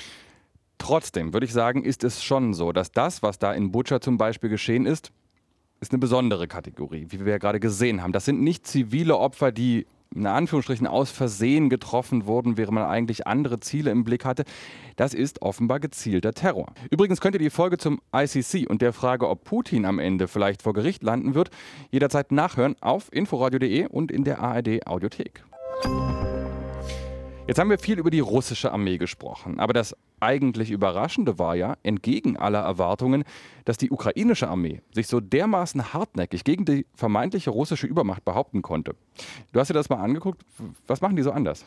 Trotzdem 0.79 1.33
würde 1.33 1.47
ich 1.47 1.52
sagen, 1.52 1.85
ist 1.85 2.05
es 2.05 2.23
schon 2.23 2.55
so, 2.55 2.73
dass 2.73 2.93
das, 2.93 3.23
was 3.23 3.38
da 3.38 3.52
in 3.52 3.73
Butcher 3.73 4.00
zum 4.00 4.19
Beispiel 4.19 4.49
geschehen 4.49 4.87
ist, 4.87 5.11
ist 5.81 5.93
eine 5.93 5.99
besondere 5.99 6.47
Kategorie, 6.47 7.07
wie 7.11 7.25
wir 7.25 7.33
ja 7.33 7.38
gerade 7.38 7.59
gesehen 7.59 8.02
haben. 8.02 8.12
Das 8.12 8.25
sind 8.25 8.41
nicht 8.41 8.67
zivile 8.67 9.19
Opfer, 9.19 9.50
die 9.50 9.87
in 10.14 10.26
Anführungsstrichen 10.26 10.87
aus 10.87 11.11
Versehen 11.11 11.71
getroffen 11.71 12.26
wurden, 12.26 12.57
während 12.57 12.75
man 12.75 12.85
eigentlich 12.85 13.26
andere 13.26 13.59
Ziele 13.59 13.91
im 13.91 14.05
Blick 14.05 14.25
hatte. 14.25 14.45
Das 14.95 15.14
ist 15.14 15.43
offenbar 15.43 15.81
gezielter 15.81 16.33
Terror. 16.33 16.67
Übrigens 16.91 17.21
könnt 17.21 17.35
ihr 17.35 17.41
die 17.41 17.50
Folge 17.50 17.79
zum 17.79 18.00
ICC 18.14 18.69
und 18.69 18.83
der 18.83 18.93
Frage, 18.93 19.29
ob 19.29 19.43
Putin 19.43 19.87
am 19.87 19.99
Ende 19.99 20.29
vielleicht 20.29 20.62
vor 20.62 20.75
Gericht 20.75 21.02
landen 21.02 21.35
wird, 21.35 21.50
jederzeit 21.91 22.31
nachhören 22.31 22.76
auf 22.81 23.12
inforadio.de 23.12 23.87
und 23.87 24.12
in 24.12 24.23
der 24.25 24.41
ARD 24.41 24.87
Audiothek. 24.87 25.43
Jetzt 27.49 27.59
haben 27.59 27.71
wir 27.71 27.79
viel 27.79 27.99
über 27.99 28.11
die 28.11 28.21
russische 28.21 28.73
Armee 28.73 28.99
gesprochen, 28.99 29.59
aber 29.59 29.73
das 29.73 29.97
eigentlich 30.21 30.71
Überraschende 30.71 31.38
war 31.38 31.57
ja, 31.57 31.76
entgegen 31.83 32.37
aller 32.37 32.61
Erwartungen, 32.61 33.25
dass 33.65 33.76
die 33.76 33.91
ukrainische 33.91 34.49
Armee 34.49 34.80
sich 34.95 35.08
so 35.08 35.21
dermaßen 35.21 35.93
hartnäckig 35.93 36.45
gegen 36.45 36.65
die 36.65 36.87
vermeintliche 36.95 37.50
russische 37.50 37.87
Übermacht 37.87 38.25
behaupten 38.25 38.63
konnte. 38.63 38.95
Du 39.52 39.58
hast 39.58 39.69
dir 39.69 39.75
das 39.75 39.89
mal 39.89 39.97
angeguckt. 39.97 40.43
Was 40.87 41.00
machen 41.00 41.17
die 41.17 41.23
so 41.23 41.32
anders? 41.32 41.65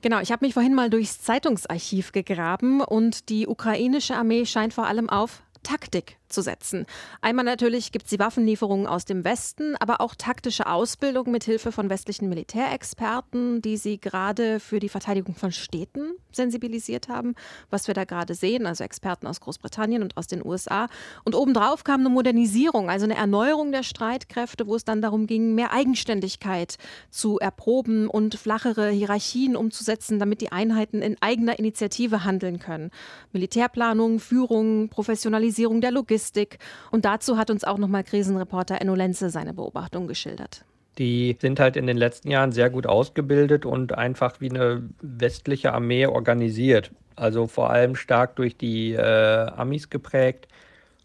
Genau, 0.00 0.20
ich 0.20 0.32
habe 0.32 0.44
mich 0.44 0.54
vorhin 0.54 0.74
mal 0.74 0.88
durchs 0.88 1.20
Zeitungsarchiv 1.20 2.12
gegraben 2.12 2.80
und 2.80 3.28
die 3.28 3.46
ukrainische 3.46 4.16
Armee 4.16 4.46
scheint 4.46 4.72
vor 4.72 4.86
allem 4.86 5.10
auf 5.10 5.42
Taktik 5.62 6.16
zu 6.28 6.42
setzen. 6.42 6.86
Einmal 7.20 7.44
natürlich 7.44 7.92
gibt 7.92 8.04
es 8.04 8.10
die 8.10 8.18
Waffenlieferungen 8.18 8.86
aus 8.86 9.04
dem 9.04 9.24
Westen, 9.24 9.76
aber 9.76 10.00
auch 10.00 10.14
taktische 10.14 10.66
Ausbildung 10.66 11.30
mit 11.30 11.44
Hilfe 11.44 11.72
von 11.72 11.90
westlichen 11.90 12.28
Militärexperten, 12.28 13.62
die 13.62 13.76
sie 13.76 13.98
gerade 13.98 14.60
für 14.60 14.78
die 14.78 14.88
Verteidigung 14.88 15.34
von 15.34 15.52
Städten 15.52 16.12
sensibilisiert 16.30 17.08
haben, 17.08 17.34
was 17.70 17.86
wir 17.86 17.94
da 17.94 18.04
gerade 18.04 18.34
sehen, 18.34 18.66
also 18.66 18.84
Experten 18.84 19.26
aus 19.26 19.40
Großbritannien 19.40 20.02
und 20.02 20.16
aus 20.16 20.26
den 20.26 20.44
USA. 20.44 20.88
Und 21.24 21.34
obendrauf 21.34 21.84
kam 21.84 22.00
eine 22.00 22.10
Modernisierung, 22.10 22.90
also 22.90 23.04
eine 23.04 23.16
Erneuerung 23.16 23.72
der 23.72 23.82
Streitkräfte, 23.82 24.66
wo 24.66 24.76
es 24.76 24.84
dann 24.84 25.02
darum 25.02 25.26
ging, 25.26 25.54
mehr 25.54 25.72
Eigenständigkeit 25.72 26.76
zu 27.10 27.38
erproben 27.38 28.08
und 28.08 28.36
flachere 28.36 28.90
Hierarchien 28.90 29.56
umzusetzen, 29.56 30.18
damit 30.18 30.40
die 30.40 30.52
Einheiten 30.52 31.02
in 31.02 31.16
eigener 31.20 31.58
Initiative 31.58 32.24
handeln 32.24 32.58
können. 32.58 32.90
Militärplanung, 33.32 34.20
Führung, 34.20 34.88
Professionalisierung 34.90 35.80
der 35.80 35.90
Logistik, 35.90 36.17
Logistik. 36.18 36.58
Und 36.90 37.04
dazu 37.04 37.36
hat 37.36 37.48
uns 37.50 37.62
auch 37.62 37.78
nochmal 37.78 38.02
Krisenreporter 38.02 38.80
Enno 38.80 38.94
Lenze 38.96 39.30
seine 39.30 39.54
Beobachtung 39.54 40.08
geschildert. 40.08 40.64
Die 40.98 41.36
sind 41.40 41.60
halt 41.60 41.76
in 41.76 41.86
den 41.86 41.96
letzten 41.96 42.28
Jahren 42.30 42.50
sehr 42.50 42.70
gut 42.70 42.88
ausgebildet 42.88 43.64
und 43.64 43.96
einfach 43.96 44.40
wie 44.40 44.50
eine 44.50 44.82
westliche 45.00 45.72
Armee 45.72 46.06
organisiert. 46.06 46.90
Also 47.14 47.46
vor 47.46 47.70
allem 47.70 47.94
stark 47.94 48.34
durch 48.34 48.56
die 48.56 48.94
äh, 48.94 49.46
Amis 49.56 49.90
geprägt. 49.90 50.48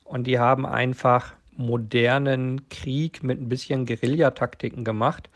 Und 0.04 0.26
die 0.26 0.40
haben 0.40 0.66
einfach 0.66 1.34
modernen 1.56 2.68
Krieg 2.70 3.22
mit 3.22 3.40
ein 3.40 3.50
bisschen 3.50 3.86
Guerillataktiken 3.86 4.84
gemacht 4.84 5.30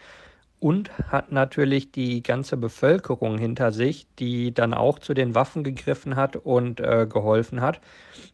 und 0.60 0.90
hat 1.10 1.32
natürlich 1.32 1.92
die 1.92 2.24
ganze 2.24 2.58
Bevölkerung 2.58 3.38
hinter 3.38 3.72
sich, 3.72 4.08
die 4.18 4.54
dann 4.54 4.74
auch 4.74 5.00
zu 5.00 5.14
den 5.14 5.36
Waffen 5.36 5.64
gegriffen 5.64 6.16
hat 6.16 6.36
und 6.36 6.80
äh, 6.80 7.08
geholfen 7.08 7.62
hat. 7.62 7.80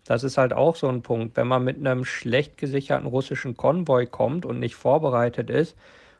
Das 0.05 0.23
ist 0.23 0.37
halt 0.37 0.53
auch 0.53 0.75
so 0.75 0.87
ein 0.87 1.01
Punkt. 1.01 1.35
Wenn 1.35 1.47
man 1.47 1.63
mit 1.63 1.77
einem 1.77 2.05
schlecht 2.05 2.57
gesicherten 2.57 3.07
russischen 3.07 3.57
Konvoi 3.57 4.05
kommt 4.05 4.45
und 4.45 4.59
nicht 4.59 4.75
vorbereitet 4.75 5.49
ist, 5.49 5.75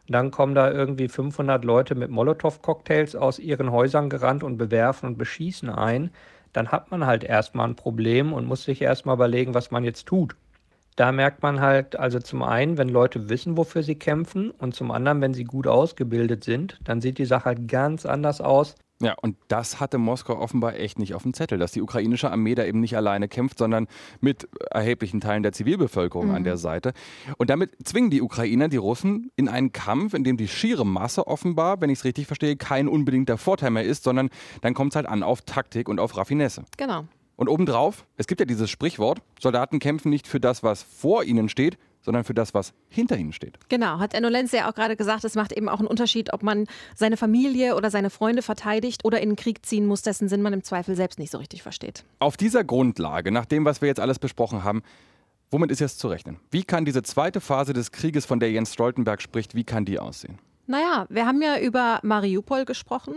dann 0.07 0.31
kommen 0.31 0.55
da 0.55 0.69
irgendwie 0.69 1.07
500 1.07 1.63
Leute 1.63 1.95
mit 1.95 2.09
Molotow-Cocktails 2.11 3.15
aus 3.15 3.39
ihren 3.39 3.71
Häusern 3.71 4.09
gerannt 4.09 4.43
und 4.43 4.57
bewerfen 4.57 5.07
und 5.07 5.17
beschießen 5.17 5.69
ein, 5.69 6.11
dann 6.51 6.71
hat 6.71 6.91
man 6.91 7.05
halt 7.05 7.23
erstmal 7.23 7.67
ein 7.67 7.75
Problem 7.75 8.33
und 8.33 8.45
muss 8.45 8.63
sich 8.63 8.81
erstmal 8.81 9.15
überlegen, 9.15 9.53
was 9.53 9.71
man 9.71 9.85
jetzt 9.85 10.05
tut 10.05 10.35
da 10.95 11.11
merkt 11.11 11.43
man 11.43 11.61
halt, 11.61 11.95
also 11.97 12.19
zum 12.19 12.43
einen, 12.43 12.77
wenn 12.77 12.89
Leute 12.89 13.29
wissen, 13.29 13.57
wofür 13.57 13.83
sie 13.83 13.95
kämpfen 13.95 14.51
und 14.51 14.75
zum 14.75 14.91
anderen, 14.91 15.21
wenn 15.21 15.33
sie 15.33 15.43
gut 15.43 15.67
ausgebildet 15.67 16.43
sind, 16.43 16.79
dann 16.83 17.01
sieht 17.01 17.17
die 17.17 17.25
Sache 17.25 17.45
halt 17.45 17.67
ganz 17.67 18.05
anders 18.05 18.41
aus. 18.41 18.75
Ja, 19.01 19.15
und 19.21 19.35
das 19.49 19.81
hatte 19.81 19.97
Moskau 19.97 20.39
offenbar 20.39 20.75
echt 20.75 20.97
nicht 20.97 21.13
auf 21.13 21.23
dem 21.23 21.33
Zettel, 21.33 21.57
dass 21.57 21.73
die 21.73 21.81
ukrainische 21.81 22.31
Armee 22.31 22.55
da 22.55 22.63
eben 22.63 22.79
nicht 22.79 22.95
alleine 22.95 23.27
kämpft, 23.27 23.57
sondern 23.57 23.87
mit 24.21 24.47
erheblichen 24.71 25.19
Teilen 25.19 25.43
der 25.43 25.51
Zivilbevölkerung 25.51 26.29
mhm. 26.29 26.35
an 26.35 26.43
der 26.45 26.55
Seite. 26.55 26.93
Und 27.37 27.49
damit 27.49 27.71
zwingen 27.83 28.11
die 28.11 28.21
Ukrainer 28.21 28.69
die 28.69 28.77
Russen 28.77 29.29
in 29.35 29.49
einen 29.49 29.73
Kampf, 29.73 30.13
in 30.13 30.23
dem 30.23 30.37
die 30.37 30.47
schiere 30.47 30.85
Masse 30.85 31.27
offenbar, 31.27 31.81
wenn 31.81 31.89
ich 31.89 31.99
es 31.99 32.05
richtig 32.05 32.27
verstehe, 32.27 32.55
kein 32.55 32.87
unbedingter 32.87 33.37
Vorteil 33.37 33.71
mehr 33.71 33.83
ist, 33.83 34.03
sondern 34.05 34.29
dann 34.61 34.73
kommt 34.73 34.93
es 34.93 34.95
halt 34.95 35.07
an 35.07 35.21
auf 35.21 35.41
Taktik 35.41 35.89
und 35.89 35.99
auf 35.99 36.15
Raffinesse. 36.15 36.63
Genau. 36.77 37.05
Und 37.35 37.49
obendrauf, 37.49 38.05
es 38.17 38.27
gibt 38.27 38.39
ja 38.39 38.45
dieses 38.45 38.69
Sprichwort, 38.69 39.21
Soldaten 39.39 39.79
kämpfen 39.79 40.09
nicht 40.09 40.27
für 40.27 40.39
das, 40.39 40.63
was 40.63 40.83
vor 40.83 41.23
ihnen 41.23 41.49
steht, 41.49 41.77
sondern 42.01 42.23
für 42.23 42.33
das, 42.33 42.53
was 42.53 42.73
hinter 42.89 43.17
ihnen 43.17 43.33
steht. 43.33 43.57
Genau, 43.69 43.99
hat 43.99 44.13
Enno 44.13 44.27
Lenz 44.27 44.51
ja 44.51 44.69
auch 44.69 44.75
gerade 44.75 44.95
gesagt, 44.95 45.23
es 45.23 45.35
macht 45.35 45.51
eben 45.53 45.69
auch 45.69 45.79
einen 45.79 45.87
Unterschied, 45.87 46.33
ob 46.33 46.43
man 46.43 46.67
seine 46.95 47.17
Familie 47.17 47.75
oder 47.75 47.89
seine 47.89 48.09
Freunde 48.09 48.41
verteidigt 48.41 49.05
oder 49.05 49.21
in 49.21 49.29
den 49.29 49.35
Krieg 49.35 49.65
ziehen 49.65 49.85
muss, 49.85 50.01
dessen 50.01 50.27
Sinn 50.27 50.41
man 50.41 50.53
im 50.53 50.63
Zweifel 50.63 50.95
selbst 50.95 51.17
nicht 51.17 51.31
so 51.31 51.37
richtig 51.37 51.63
versteht. 51.63 52.03
Auf 52.19 52.37
dieser 52.37 52.63
Grundlage, 52.63 53.31
nach 53.31 53.45
dem, 53.45 53.65
was 53.65 53.81
wir 53.81 53.87
jetzt 53.87 53.99
alles 53.99 54.19
besprochen 54.19 54.63
haben, 54.63 54.83
Womit 55.53 55.69
ist 55.69 55.81
jetzt 55.81 55.99
zu 55.99 56.07
rechnen? 56.07 56.39
Wie 56.49 56.63
kann 56.63 56.83
diese 56.83 57.03
zweite 57.03 57.39
Phase 57.39 57.73
des 57.73 57.91
Krieges, 57.91 58.25
von 58.25 58.39
der 58.39 58.51
Jens 58.51 58.73
Stoltenberg 58.73 59.21
spricht, 59.21 59.53
wie 59.53 59.63
kann 59.63 59.85
die 59.85 59.99
aussehen? 59.99 60.39
Naja, 60.65 61.05
wir 61.09 61.25
haben 61.25 61.41
ja 61.41 61.59
über 61.59 61.99
Mariupol 62.03 62.63
gesprochen. 62.63 63.15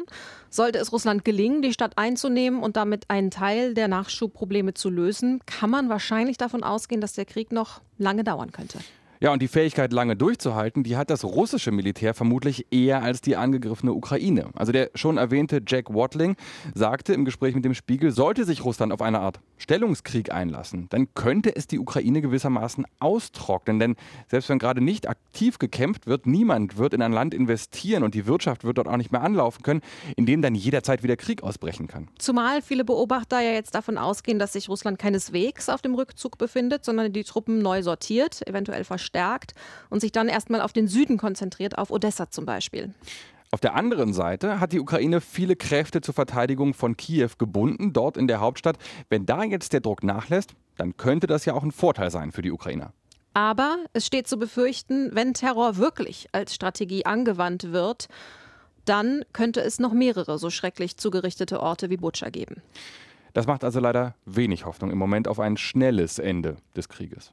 Sollte 0.51 0.79
es 0.79 0.93
Russland 0.93 1.25
gelingen, 1.25 1.63
die 1.63 1.73
Stadt 1.73 1.97
einzunehmen 1.97 2.61
und 2.61 2.77
damit 2.77 3.09
einen 3.09 3.31
Teil 3.31 3.75
der 3.75 3.87
Nachschubprobleme 3.87 4.75
zu 4.75 4.91
lösen, 4.91 5.41
kann 5.47 5.71
man 5.71 5.89
wahrscheinlich 5.89 6.39
davon 6.39 6.65
ausgehen, 6.65 7.01
dass 7.01 7.13
der 7.13 7.25
Krieg 7.25 7.53
noch 7.53 7.81
lange 7.99 8.25
dauern 8.25 8.51
könnte. 8.51 8.79
Ja, 9.19 9.33
und 9.33 9.41
die 9.41 9.49
Fähigkeit, 9.49 9.95
lange 9.95 10.15
durchzuhalten, 10.15 10.83
die 10.83 10.97
hat 10.97 11.09
das 11.09 11.25
russische 11.25 11.71
Militär 11.71 12.13
vermutlich 12.13 12.67
eher 12.71 13.03
als 13.03 13.23
die 13.23 13.37
angegriffene 13.37 13.95
Ukraine. 13.95 14.51
Also 14.55 14.73
der 14.73 14.91
schon 14.95 15.17
erwähnte 15.17 15.63
Jack 15.67 15.93
Watling 15.95 16.37
sagte 16.75 17.15
im 17.15 17.25
Gespräch 17.25 17.55
mit 17.55 17.65
dem 17.65 17.73
Spiegel, 17.73 18.11
sollte 18.11 18.45
sich 18.45 18.63
Russland 18.65 18.93
auf 18.93 19.01
eine 19.01 19.21
Art 19.21 19.41
Stellungskrieg 19.57 20.31
einlassen, 20.31 20.87
dann 20.91 21.15
könnte 21.15 21.57
es 21.57 21.67
die 21.67 21.79
Ukraine 21.79 22.21
gewissermaßen 22.21 22.85
austrocknen. 23.01 23.79
Denn 23.79 23.97
selbst 24.29 24.51
wenn 24.51 24.59
gerade 24.59 24.83
nicht 24.83 25.09
aktiv 25.09 25.59
gekämpft 25.59 26.07
wird, 26.07 26.27
niemand 26.27 26.77
wird 26.77 26.93
in 26.93 27.01
ein 27.01 27.13
Land 27.13 27.33
investieren 27.33 28.03
und 28.03 28.15
die 28.15 28.27
Wirtschaft 28.27 28.65
wird 28.65 28.77
dort 28.77 28.87
auch 28.87 28.99
nicht 28.99 29.13
mehr 29.13 29.23
anlaufen 29.23 29.63
können, 29.63 29.81
in 30.17 30.27
dem 30.27 30.43
dann 30.43 30.55
jederzeit 30.55 31.03
wieder 31.03 31.17
Krieg 31.17 31.43
ausbrechen 31.43 31.87
kann. 31.87 32.09
Zumal 32.19 32.61
viele 32.61 32.85
Beobachter 32.85 33.41
ja 33.41 33.53
jetzt 33.53 33.75
davon 33.75 33.97
ausgehen, 33.97 34.39
dass 34.39 34.53
sich 34.53 34.69
Russland 34.69 34.99
keineswegs 34.99 35.71
auf 35.71 35.81
dem 35.81 35.95
Rückzug 35.95 36.37
befindet, 36.37 36.85
sondern 36.85 37.15
die 37.15 37.25
Truppen 37.25 37.61
neu 37.61 37.83
sortiert, 37.83 38.47
eventuell 38.47 38.85
verschwunden 38.85 39.06
verstärkt 39.07 39.55
und 39.91 40.01
sich 40.01 40.13
dann 40.13 40.29
erstmal 40.29 40.61
auf 40.61 40.73
den 40.73 40.89
Süden 40.89 41.17
konzentriert, 41.17 41.79
auf 41.79 41.91
Odessa 41.91 42.31
zum 42.31 42.45
Beispiel. 42.45 42.93
Auf 43.53 43.61
der 43.61 43.75
anderen 43.75 44.13
Seite 44.13 44.59
hat 44.59 44.73
die 44.73 44.81
Ukraine 44.81 45.21
viele 45.21 45.55
Kräfte 45.55 46.01
zur 46.01 46.15
Verteidigung 46.15 46.75
von 46.75 46.97
Kiew 46.97 47.31
gebunden, 47.39 47.93
dort 47.93 48.17
in 48.17 48.27
der 48.27 48.41
Hauptstadt. 48.41 48.77
Wenn 49.09 49.25
da 49.25 49.45
jetzt 49.45 49.73
der 49.73 49.81
Druck 49.81 50.03
nachlässt, 50.03 50.55
dann 50.77 50.97
könnte 50.97 51.29
das 51.29 51.45
ja 51.45 51.55
auch 51.55 51.63
ein 51.63 51.71
Vorteil 51.71 52.11
sein 52.11 52.33
für 52.33 52.43
die 52.43 52.51
Ukrainer. 52.51 52.93
Aber 53.35 53.77
es 53.93 54.05
steht 54.05 54.27
zu 54.27 54.39
befürchten, 54.39 55.11
wenn 55.13 55.33
Terror 55.33 55.77
wirklich 55.77 56.29
als 56.33 56.55
Strategie 56.55 57.07
angewandt 57.07 57.73
wird, 57.73 58.09
dann 58.85 59.25
könnte 59.33 59.61
es 59.61 59.79
noch 59.79 59.93
mehrere 59.93 60.39
so 60.39 60.51
schrecklich 60.51 60.97
zugerichtete 60.97 61.61
Orte 61.61 61.89
wie 61.89 61.97
Butscha 61.97 62.31
geben. 62.31 62.63
Das 63.33 63.47
macht 63.47 63.63
also 63.63 63.79
leider 63.79 64.15
wenig 64.25 64.65
Hoffnung 64.65 64.91
im 64.91 64.99
Moment 64.99 65.29
auf 65.29 65.39
ein 65.39 65.57
schnelles 65.57 66.19
Ende 66.19 66.57
des 66.75 66.89
Krieges. 66.89 67.33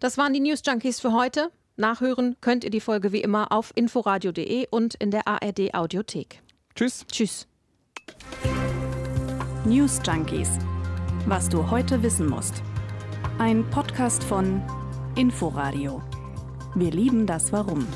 Das 0.00 0.18
waren 0.18 0.32
die 0.32 0.40
News 0.40 0.62
Junkies 0.64 1.00
für 1.00 1.12
heute. 1.12 1.50
Nachhören 1.76 2.36
könnt 2.40 2.64
ihr 2.64 2.70
die 2.70 2.80
Folge 2.80 3.12
wie 3.12 3.20
immer 3.20 3.50
auf 3.50 3.72
inforadio.de 3.74 4.68
und 4.70 4.94
in 4.94 5.10
der 5.10 5.26
ARD 5.26 5.74
Audiothek. 5.74 6.40
Tschüss. 6.74 7.04
Tschüss. 7.10 7.46
News 9.64 10.00
Junkies. 10.06 10.50
Was 11.26 11.48
du 11.48 11.70
heute 11.70 12.02
wissen 12.02 12.28
musst. 12.28 12.62
Ein 13.38 13.68
Podcast 13.70 14.22
von 14.22 14.62
Inforadio. 15.16 16.02
Wir 16.74 16.90
lieben 16.90 17.26
das 17.26 17.52
Warum. 17.52 17.86